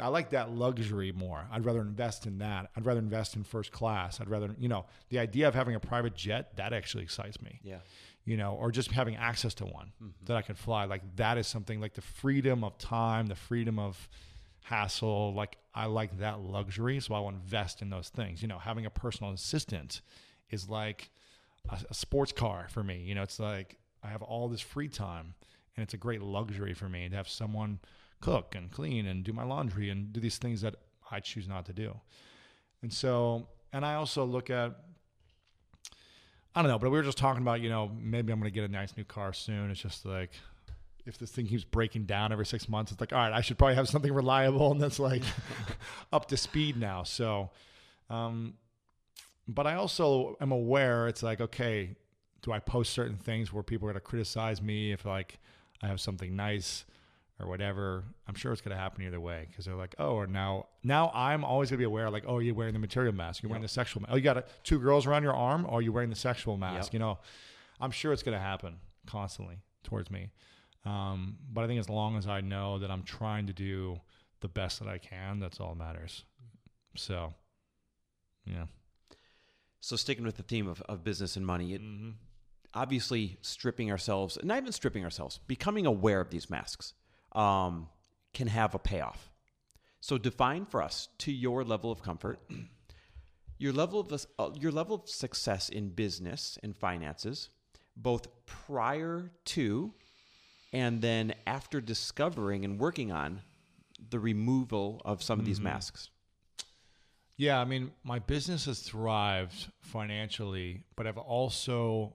[0.00, 1.46] I like that luxury more.
[1.52, 2.70] I'd rather invest in that.
[2.76, 4.20] I'd rather invest in first class.
[4.20, 7.60] I'd rather, you know, the idea of having a private jet, that actually excites me.
[7.62, 7.78] Yeah.
[8.24, 10.10] You know, or just having access to one mm-hmm.
[10.26, 10.84] that I could fly.
[10.84, 14.08] Like that is something like the freedom of time, the freedom of
[14.62, 15.34] hassle.
[15.34, 17.00] Like I like that luxury.
[17.00, 18.40] So I will invest in those things.
[18.40, 20.02] You know, having a personal assistant
[20.50, 21.10] is like
[21.68, 23.02] a, a sports car for me.
[23.02, 25.34] You know, it's like I have all this free time
[25.76, 27.80] and it's a great luxury for me to have someone
[28.20, 30.76] cook and clean and do my laundry and do these things that
[31.10, 32.00] I choose not to do.
[32.82, 34.76] And so, and I also look at,
[36.54, 38.54] I don't know, but we were just talking about, you know, maybe I'm going to
[38.54, 39.70] get a nice new car soon.
[39.70, 40.30] It's just like,
[41.06, 43.58] if this thing keeps breaking down every six months, it's like, all right, I should
[43.58, 45.22] probably have something reliable and that's like
[46.12, 47.02] up to speed now.
[47.02, 47.50] So,
[48.10, 48.54] um,
[49.48, 51.96] but I also am aware it's like, okay,
[52.42, 55.38] do I post certain things where people are going to criticize me if like
[55.82, 56.84] I have something nice
[57.42, 58.04] or whatever?
[58.26, 61.10] I'm sure it's going to happen either way because they're like, oh, or now now
[61.14, 63.54] I'm always going to be aware like, oh, you're wearing the material mask, you're yep.
[63.54, 64.12] wearing the sexual mask.
[64.12, 66.88] Oh, you got a, two girls around your arm, or you're wearing the sexual mask.
[66.88, 66.92] Yep.
[66.94, 67.18] You know,
[67.80, 68.76] I'm sure it's going to happen
[69.06, 70.30] constantly towards me.
[70.84, 74.00] Um, but I think as long as I know that I'm trying to do
[74.40, 76.24] the best that I can, that's all that matters.
[76.96, 77.34] So,
[78.44, 78.66] yeah.
[79.80, 82.10] So sticking with the theme of, of business and money, it, mm-hmm
[82.74, 86.94] obviously stripping ourselves, not even stripping ourselves, becoming aware of these masks
[87.34, 87.88] um,
[88.32, 89.30] can have a payoff.
[90.00, 92.40] So define for us to your level of comfort,
[93.58, 97.50] your level of uh, your level of success in business and finances,
[97.96, 99.92] both prior to
[100.72, 103.42] and then after discovering and working on
[104.10, 105.68] the removal of some of these mm-hmm.
[105.68, 106.10] masks.
[107.36, 112.14] Yeah, I mean, my business has thrived financially, but I've also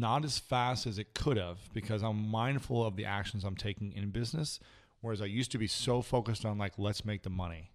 [0.00, 3.92] not as fast as it could have because I'm mindful of the actions I'm taking
[3.92, 4.60] in business.
[5.00, 7.70] Whereas I used to be so focused on like, let's make the money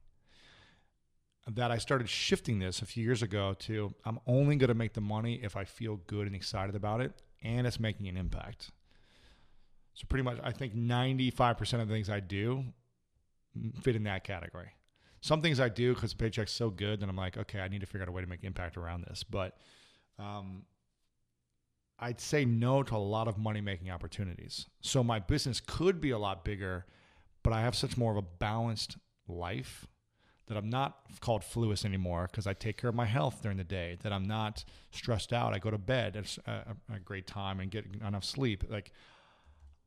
[1.55, 4.93] that I started shifting this a few years ago to I'm only going to make
[4.93, 8.71] the money if I feel good and excited about it and it's making an impact.
[9.93, 12.65] So pretty much I think 95% of the things I do
[13.81, 14.71] fit in that category.
[15.21, 17.81] Some things I do because the paycheck's so good that I'm like, okay, I need
[17.81, 19.23] to figure out a way to make impact around this.
[19.23, 19.57] But
[20.17, 20.63] um,
[22.01, 24.67] I'd say no to a lot of money making opportunities.
[24.81, 26.85] So my business could be a lot bigger,
[27.43, 29.87] but I have such more of a balanced life
[30.47, 33.63] that I'm not called fluous anymore because I take care of my health during the
[33.63, 35.53] day, that I'm not stressed out.
[35.53, 38.63] I go to bed at a, a great time and get enough sleep.
[38.67, 38.91] Like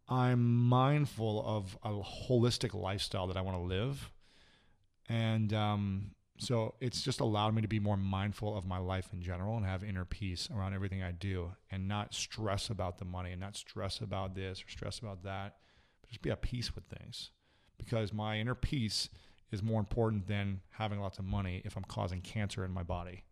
[0.08, 4.12] I'm mindful of a holistic lifestyle that I want to live.
[5.08, 9.22] And um, so it's just allowed me to be more mindful of my life in
[9.22, 13.30] general and have inner peace around everything I do and not stress about the money
[13.30, 15.56] and not stress about this or stress about that,
[16.00, 17.30] but just be at peace with things.
[17.78, 19.08] Because my inner peace
[19.52, 23.22] is more important than having lots of money if I'm causing cancer in my body.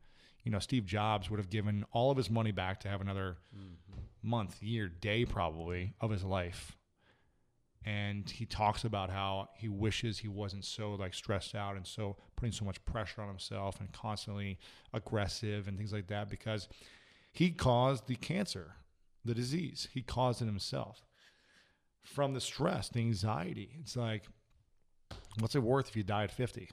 [0.44, 3.38] You know, Steve Jobs would have given all of his money back to have another
[3.56, 3.98] mm-hmm.
[4.22, 6.76] month, year, day probably of his life
[7.86, 12.16] and he talks about how he wishes he wasn't so like stressed out and so
[12.36, 14.58] putting so much pressure on himself and constantly
[14.92, 16.68] aggressive and things like that because
[17.32, 18.74] he caused the cancer
[19.24, 19.88] the disease.
[19.92, 21.04] He caused it himself.
[22.02, 24.24] From the stress the anxiety it's like
[25.38, 26.68] what's it worth if you die at 50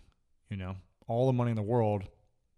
[0.50, 0.76] you know?
[1.08, 2.04] All the money in the world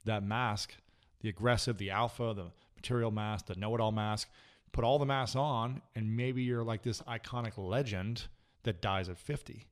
[0.05, 0.73] that mask
[1.21, 4.29] the aggressive the alpha the material mask the know-it-all mask
[4.71, 8.27] put all the masks on and maybe you're like this iconic legend
[8.69, 9.65] that dies at 50.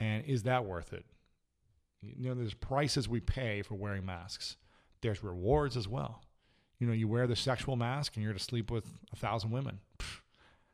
[0.00, 1.04] And is that worth it?
[2.00, 4.56] You know, there's prices we pay for wearing masks.
[5.02, 6.22] There's rewards as well.
[6.78, 9.80] You know, you wear the sexual mask and you're to sleep with a thousand women.
[9.98, 10.20] Pfft,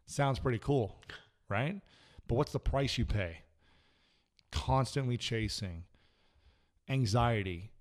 [0.06, 0.96] sounds pretty cool,
[1.48, 1.80] right?
[2.28, 3.38] But what's the price you pay?
[4.52, 5.82] Constantly chasing,
[6.88, 7.72] anxiety,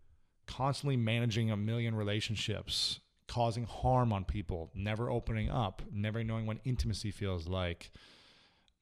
[0.47, 6.57] constantly managing a million relationships, causing harm on people, never opening up, never knowing what
[6.65, 7.91] intimacy feels like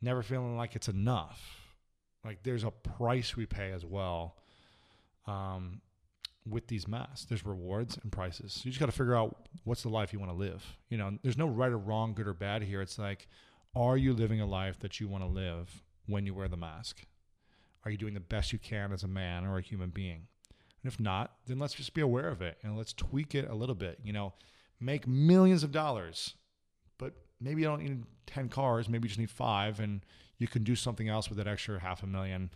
[0.01, 1.41] never feeling like it's enough.
[2.23, 4.35] Like there's a price we pay as well
[5.25, 5.81] um,
[6.47, 7.25] with these masks.
[7.25, 8.53] There's rewards and prices.
[8.53, 10.65] So you just got to figure out what's the life you want to live.
[10.89, 12.81] You know, there's no right or wrong, good or bad here.
[12.81, 13.27] It's like,
[13.75, 17.05] Are you living a life that you want to live when you wear the mask?
[17.85, 20.27] Are you doing the best you can as a man or a human being?
[20.83, 23.55] And if not, then let's just be aware of it and let's tweak it a
[23.55, 23.99] little bit.
[24.03, 24.33] You know,
[24.79, 26.35] make millions of dollars,
[27.39, 30.01] maybe you don't need 10 cars, maybe you just need five, and
[30.37, 32.49] you can do something else with that extra half a million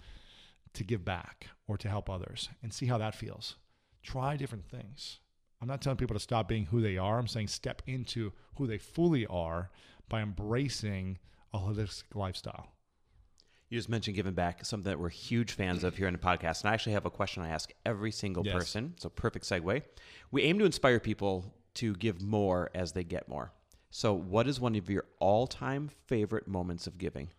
[0.74, 3.56] to give back or to help others and see how that feels.
[4.02, 5.20] Try different things.
[5.62, 7.18] I'm not telling people to stop being who they are.
[7.20, 9.70] I'm saying step into who they fully are
[10.10, 11.20] by embracing
[11.54, 12.70] a holistic lifestyle.
[13.70, 16.62] You just mentioned giving back, something that we're huge fans of here in the podcast.
[16.62, 18.54] And I actually have a question I ask every single Yes.
[18.54, 18.94] person.
[18.98, 19.82] So, perfect segue.
[20.32, 23.52] We aim to inspire people to give more as they get more.
[23.96, 27.30] So, what is one of your all time favorite moments of giving?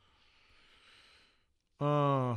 [1.81, 2.37] Uh,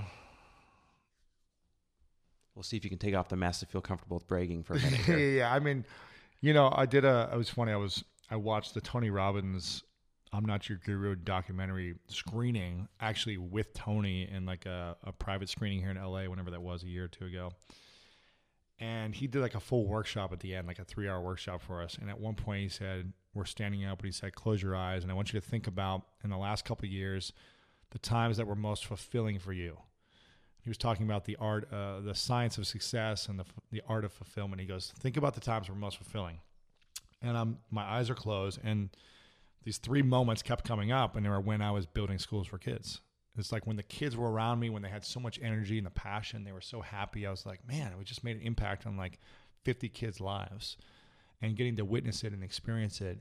[2.55, 4.73] We'll see if you can take off the mask to feel comfortable with bragging for
[4.73, 5.53] a minute yeah, yeah.
[5.53, 5.85] I mean,
[6.41, 7.29] you know, I did a.
[7.31, 7.71] It was funny.
[7.71, 8.03] I was.
[8.31, 9.83] I watched the Tony Robbins
[10.33, 15.79] "I'm Not Your Guru" documentary screening, actually with Tony in like a, a private screening
[15.79, 17.51] here in LA, whenever that was, a year or two ago.
[18.79, 21.61] And he did like a full workshop at the end, like a three hour workshop
[21.61, 21.97] for us.
[21.99, 25.03] And at one point, he said, "We're standing up," but he said, "Close your eyes,"
[25.03, 27.33] and I want you to think about in the last couple years,
[27.89, 29.77] the times that were most fulfilling for you
[30.67, 34.03] he was talking about the art, uh, the science of success and the, the art
[34.03, 34.59] of fulfillment.
[34.59, 36.39] He goes, think about the times were most fulfilling.
[37.21, 38.59] And I'm, my eyes are closed.
[38.65, 38.89] And
[39.63, 41.15] these three moments kept coming up.
[41.15, 42.99] And they were when I was building schools for kids.
[43.37, 45.85] It's like when the kids were around me, when they had so much energy and
[45.85, 47.25] the passion, they were so happy.
[47.25, 49.19] I was like, man, we just made an impact on like
[49.63, 50.77] 50 kids' lives.
[51.41, 53.19] And getting to witness it and experience it,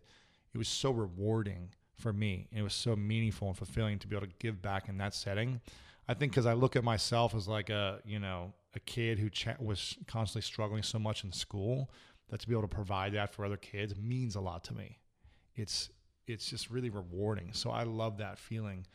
[0.54, 2.48] it was so rewarding for me.
[2.50, 5.14] And it was so meaningful and fulfilling to be able to give back in that
[5.14, 5.60] setting.
[6.08, 9.28] I think because I look at myself as like a you know a kid who
[9.30, 11.90] ch- was constantly struggling so much in school
[12.28, 14.98] that to be able to provide that for other kids means a lot to me.
[15.54, 15.90] It's
[16.26, 17.52] it's just really rewarding.
[17.52, 18.86] So I love that feeling,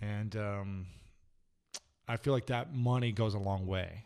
[0.00, 0.86] and um,
[2.08, 4.04] I feel like that money goes a long way.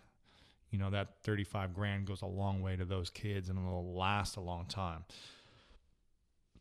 [0.71, 3.95] You know that thirty five grand goes a long way to those kids, and it'll
[3.95, 5.05] last a long time.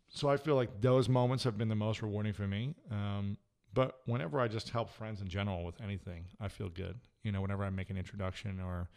[0.10, 2.76] So I feel like those moments have been the most rewarding for me.
[2.92, 3.38] Um,
[3.74, 7.00] but whenever I just help friends in general with anything, I feel good.
[7.24, 8.90] You know, whenever I make an introduction or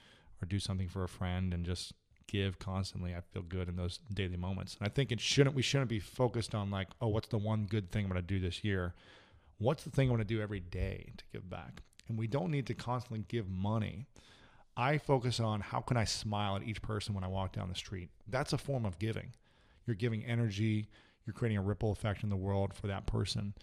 [0.42, 1.94] or do something for a friend and just
[2.26, 4.76] give constantly, I feel good in those daily moments.
[4.78, 7.64] And I think it shouldn't we shouldn't be focused on like, oh, what's the one
[7.64, 8.94] good thing I'm going to do this year?
[9.58, 11.82] What's the thing I want to do every day to give back?
[12.08, 14.06] And we don't need to constantly give money.
[14.76, 17.74] I focus on how can I smile at each person when I walk down the
[17.74, 18.10] street.
[18.28, 19.32] That's a form of giving.
[19.86, 20.88] You're giving energy,
[21.24, 23.54] you're creating a ripple effect in the world for that person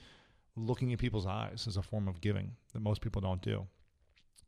[0.56, 3.68] looking at people's eyes is a form of giving that most people don't do.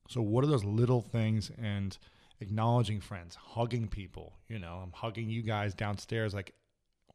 [0.08, 1.98] So, what are those little things and
[2.40, 4.34] acknowledging friends, hugging people?
[4.48, 6.34] You know, I'm hugging you guys downstairs.
[6.34, 6.54] Like,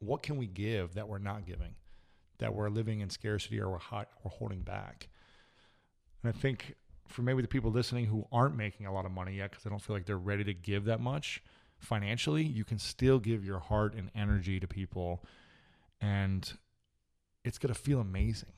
[0.01, 1.75] what can we give that we're not giving,
[2.41, 5.09] that we're living in scarcity or we're, hot, we're holding back?
[6.23, 6.75] And I think
[7.07, 9.71] for maybe the people listening who aren't making a lot of money yet because they
[9.71, 11.43] don't feel like they're ready to give that much
[11.79, 15.25] financially, you can still give your heart and energy to people,
[16.01, 16.53] and
[17.45, 18.53] it's going to feel amazing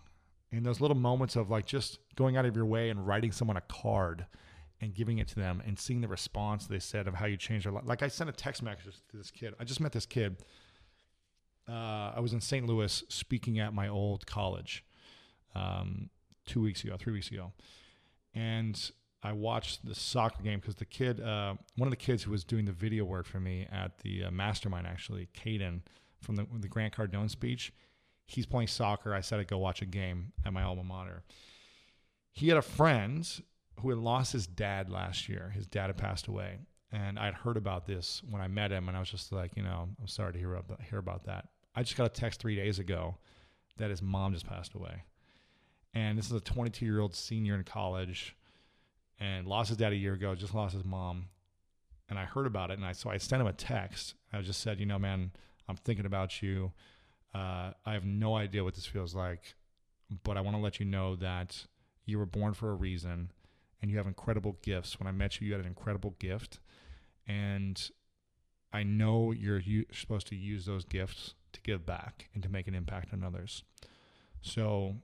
[0.51, 3.57] in those little moments of like just going out of your way and writing someone
[3.57, 4.27] a card
[4.81, 7.65] and giving it to them and seeing the response they said of how you changed
[7.65, 7.85] their life.
[7.87, 9.55] Like I sent a text message to this kid.
[9.59, 10.37] I just met this kid.
[11.69, 12.67] Uh, I was in St.
[12.67, 14.85] Louis speaking at my old college
[15.55, 16.11] um,
[16.47, 17.53] two weeks ago, three weeks ago,
[18.35, 18.91] and
[19.23, 22.45] I watched the soccer game because the kid, uh, one of the kids who was
[22.45, 25.83] doing the video work for me at the uh, mastermind, actually, Caden
[26.21, 27.73] from the, the Grant Cardone speech,
[28.27, 29.15] he's playing soccer.
[29.15, 31.23] I said I'd go watch a game at my alma mater.
[32.33, 33.29] He had a friend
[33.81, 35.53] who had lost his dad last year.
[35.55, 36.59] His dad had passed away.
[36.91, 39.63] And I'd heard about this when I met him, and I was just like, you
[39.63, 41.49] know, I'm sorry to hear about, hear about that.
[41.75, 43.17] I just got a text three days ago
[43.79, 45.05] that his mom just passed away.
[45.95, 48.37] And this is a 22 year old senior in college
[49.19, 51.27] and lost his dad a year ago, just lost his mom.
[52.09, 52.79] And I heard about it.
[52.79, 54.15] And I, so I sent him a text.
[54.33, 55.33] I just said, you know, man,
[55.69, 56.73] I'm thinking about you.
[57.35, 59.55] Uh, I have no idea what this feels like,
[60.23, 61.67] but I want to let you know that
[62.05, 63.33] you were born for a reason
[63.81, 65.01] and you have incredible gifts.
[65.01, 66.61] When I met you, you had an incredible gift.
[67.27, 67.81] And
[68.73, 69.63] I know you're
[69.93, 73.63] supposed to use those gifts to give back and to make an impact on others.
[74.41, 74.97] So,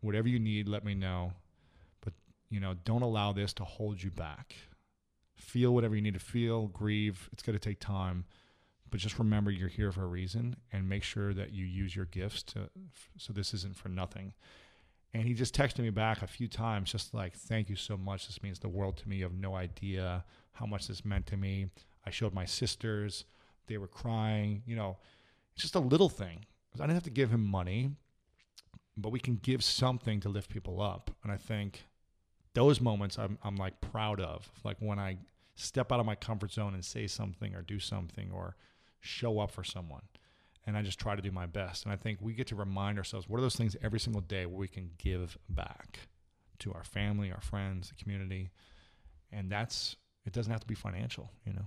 [0.00, 1.32] whatever you need, let me know.
[2.02, 2.14] But,
[2.50, 4.54] you know, don't allow this to hold you back.
[5.36, 7.28] Feel whatever you need to feel, grieve.
[7.32, 8.24] It's going to take time
[8.92, 12.04] but just remember you're here for a reason and make sure that you use your
[12.04, 12.68] gifts to
[13.16, 14.34] so this isn't for nothing
[15.14, 18.26] and he just texted me back a few times just like thank you so much
[18.26, 21.36] this means the world to me you have no idea how much this meant to
[21.36, 21.66] me
[22.06, 23.24] i showed my sisters
[23.66, 24.98] they were crying you know
[25.54, 26.44] it's just a little thing
[26.74, 27.90] i didn't have to give him money
[28.96, 31.10] but we can give something to lift people up.
[31.22, 31.84] And I think
[32.54, 35.18] those moments I'm, I'm like proud of, like when I
[35.54, 38.56] step out of my comfort zone and say something or do something or
[39.00, 40.02] show up for someone.
[40.66, 41.84] And I just try to do my best.
[41.84, 44.46] And I think we get to remind ourselves what are those things every single day
[44.46, 46.00] where we can give back
[46.60, 48.50] to our family, our friends, the community.
[49.32, 51.66] And that's, it doesn't have to be financial, you know?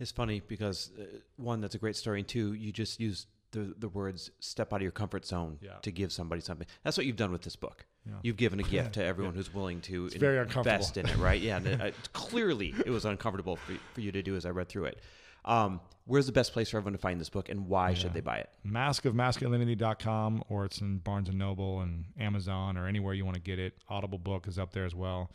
[0.00, 1.04] It's funny because uh,
[1.36, 4.76] one, that's a great story, and two, you just use the the words "step out
[4.76, 5.72] of your comfort zone" Yeah.
[5.82, 6.66] to give somebody something.
[6.84, 7.84] That's what you've done with this book.
[8.06, 8.14] Yeah.
[8.22, 11.40] You've given a gift to everyone who's willing to It's invest in it, right?
[11.40, 14.68] Yeah, and uh, clearly it was uncomfortable for, for you to do as I read
[14.68, 15.00] through it.
[15.44, 18.20] Um, where's the best place for everyone to find this book, and why should they
[18.20, 18.50] buy it?
[18.66, 23.58] maskofmasculinity.com or it's in Barnes and Noble and Amazon or anywhere you want to get
[23.58, 23.74] it.
[23.88, 25.30] Audible book is up there as well.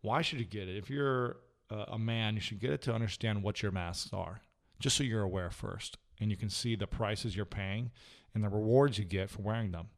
[0.00, 0.76] Why should you get it?
[0.76, 1.36] If you're
[1.72, 4.42] uh, a man, you should get it to understand what your masks are,
[4.78, 7.90] just so you're aware first and you can see the prices you're paying
[8.34, 9.88] and the rewards you get for wearing them.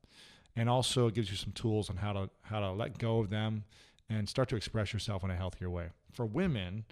[0.56, 3.30] And also it gives you some tools on how to how to let go of
[3.30, 3.64] them
[4.08, 5.88] and start to express yourself in a healthier way.
[6.12, 6.84] For women,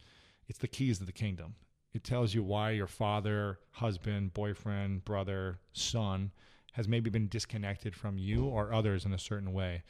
[0.49, 1.55] it's the keys to the kingdom.
[1.95, 6.33] It tells you why your father, husband, boyfriend, brother, son
[6.73, 9.83] has maybe been disconnected from you or others in a certain way.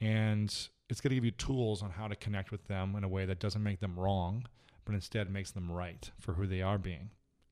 [0.00, 3.08] And it's going to give you tools on how to connect with them in a
[3.08, 4.46] way that doesn't make them wrong,
[4.84, 7.10] but instead makes them right for who they are being,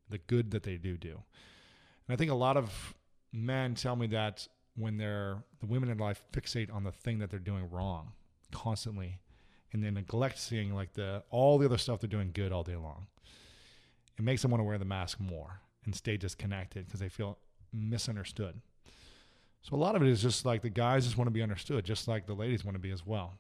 [0.09, 1.22] the good that they do do.
[2.07, 2.95] And I think a lot of
[3.33, 7.31] men tell me that when they're the women in life fixate on the thing that
[7.31, 8.12] they're doing wrong
[8.53, 9.18] constantly
[9.72, 12.76] and they neglect seeing like the all the other stuff they're doing good all day
[12.76, 13.07] long
[14.18, 17.39] it makes them want to wear the mask more and stay disconnected because they feel
[17.72, 18.61] misunderstood.
[19.63, 21.85] So a lot of it is just like the guys just want to be understood,
[21.85, 23.39] just like the ladies want to be as well.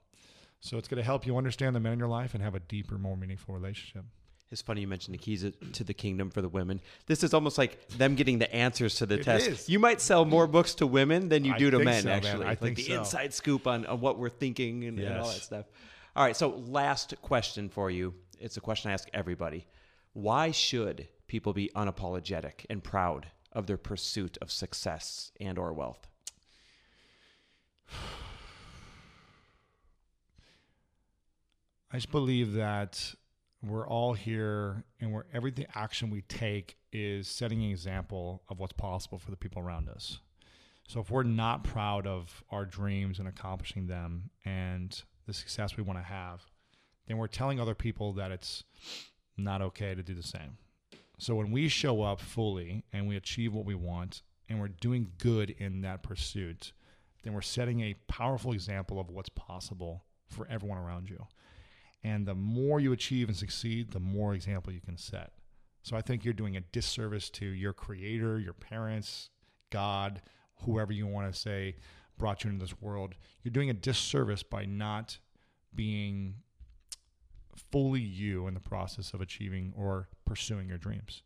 [0.60, 2.60] So it's going to help you understand the men in your life and have a
[2.60, 4.04] deeper, more meaningful relationship.
[4.50, 6.80] It's funny you mentioned the keys to the kingdom for the women.
[7.06, 9.46] This is almost like them getting the answers to the It test.
[9.46, 9.68] is.
[9.68, 12.08] You might sell more books to women than you I do to think men, so,
[12.08, 12.16] man.
[12.18, 12.44] actually.
[12.44, 12.98] I like think the so.
[12.98, 15.66] inside scoop on, on what we're thinking and, and all that stuff.
[16.16, 18.12] All right, so last question for you.
[18.40, 19.66] It's a question I ask everybody.
[20.14, 26.08] Why should people be unapologetic and proud of their pursuit of success and or wealth?
[31.92, 33.14] I just believe that
[33.62, 38.72] we're all here and where everything action we take is setting an example of what's
[38.72, 40.20] possible for the people around us.
[40.88, 45.82] So if we're not proud of our dreams and accomplishing them and the success we
[45.82, 46.44] want to have,
[47.06, 48.64] then we're telling other people that it's
[49.36, 50.58] not okay to do the same.
[51.18, 55.12] So when we show up fully and we achieve what we want and we're doing
[55.18, 56.72] good in that pursuit,
[57.22, 61.26] then we're setting a powerful example of what's possible for everyone around you.
[62.02, 65.32] And the more you achieve and succeed, the more example you can set.
[65.82, 69.30] So I think you're doing a disservice to your creator, your parents,
[69.70, 70.22] God,
[70.62, 71.76] whoever you want to say
[72.18, 73.14] brought you into this world.
[73.42, 75.18] You're doing a disservice by not
[75.74, 76.36] being
[77.70, 81.22] fully you in the process of achieving or pursuing your dreams.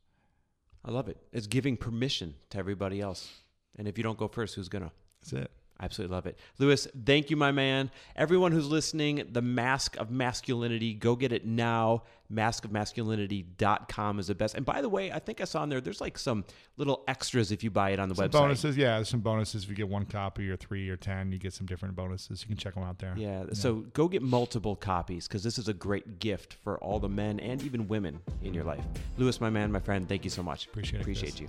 [0.84, 1.16] I love it.
[1.32, 3.42] It's giving permission to everybody else.
[3.76, 4.92] And if you don't go first, who's going to?
[5.20, 5.50] That's it.
[5.80, 6.38] I absolutely love it.
[6.58, 7.90] Lewis, thank you, my man.
[8.14, 12.04] Everyone who's listening, The Mask of Masculinity, go get it now.
[12.32, 14.54] Maskofmasculinity.com is the best.
[14.54, 16.44] And by the way, I think I saw on there, there's like some
[16.76, 18.32] little extras if you buy it on the Some website.
[18.32, 18.96] bonuses, yeah.
[18.96, 21.32] There's some bonuses if you get one copy or three or ten.
[21.32, 22.42] You get some different bonuses.
[22.42, 23.14] You can check them out there.
[23.16, 27.08] Yeah, so go get multiple copies because this is a great gift for all the
[27.08, 28.84] men and even women in your life.
[29.18, 30.66] Lewis, my man, my friend, thank you so much.
[30.66, 31.48] Appreciate it, Appreciate you.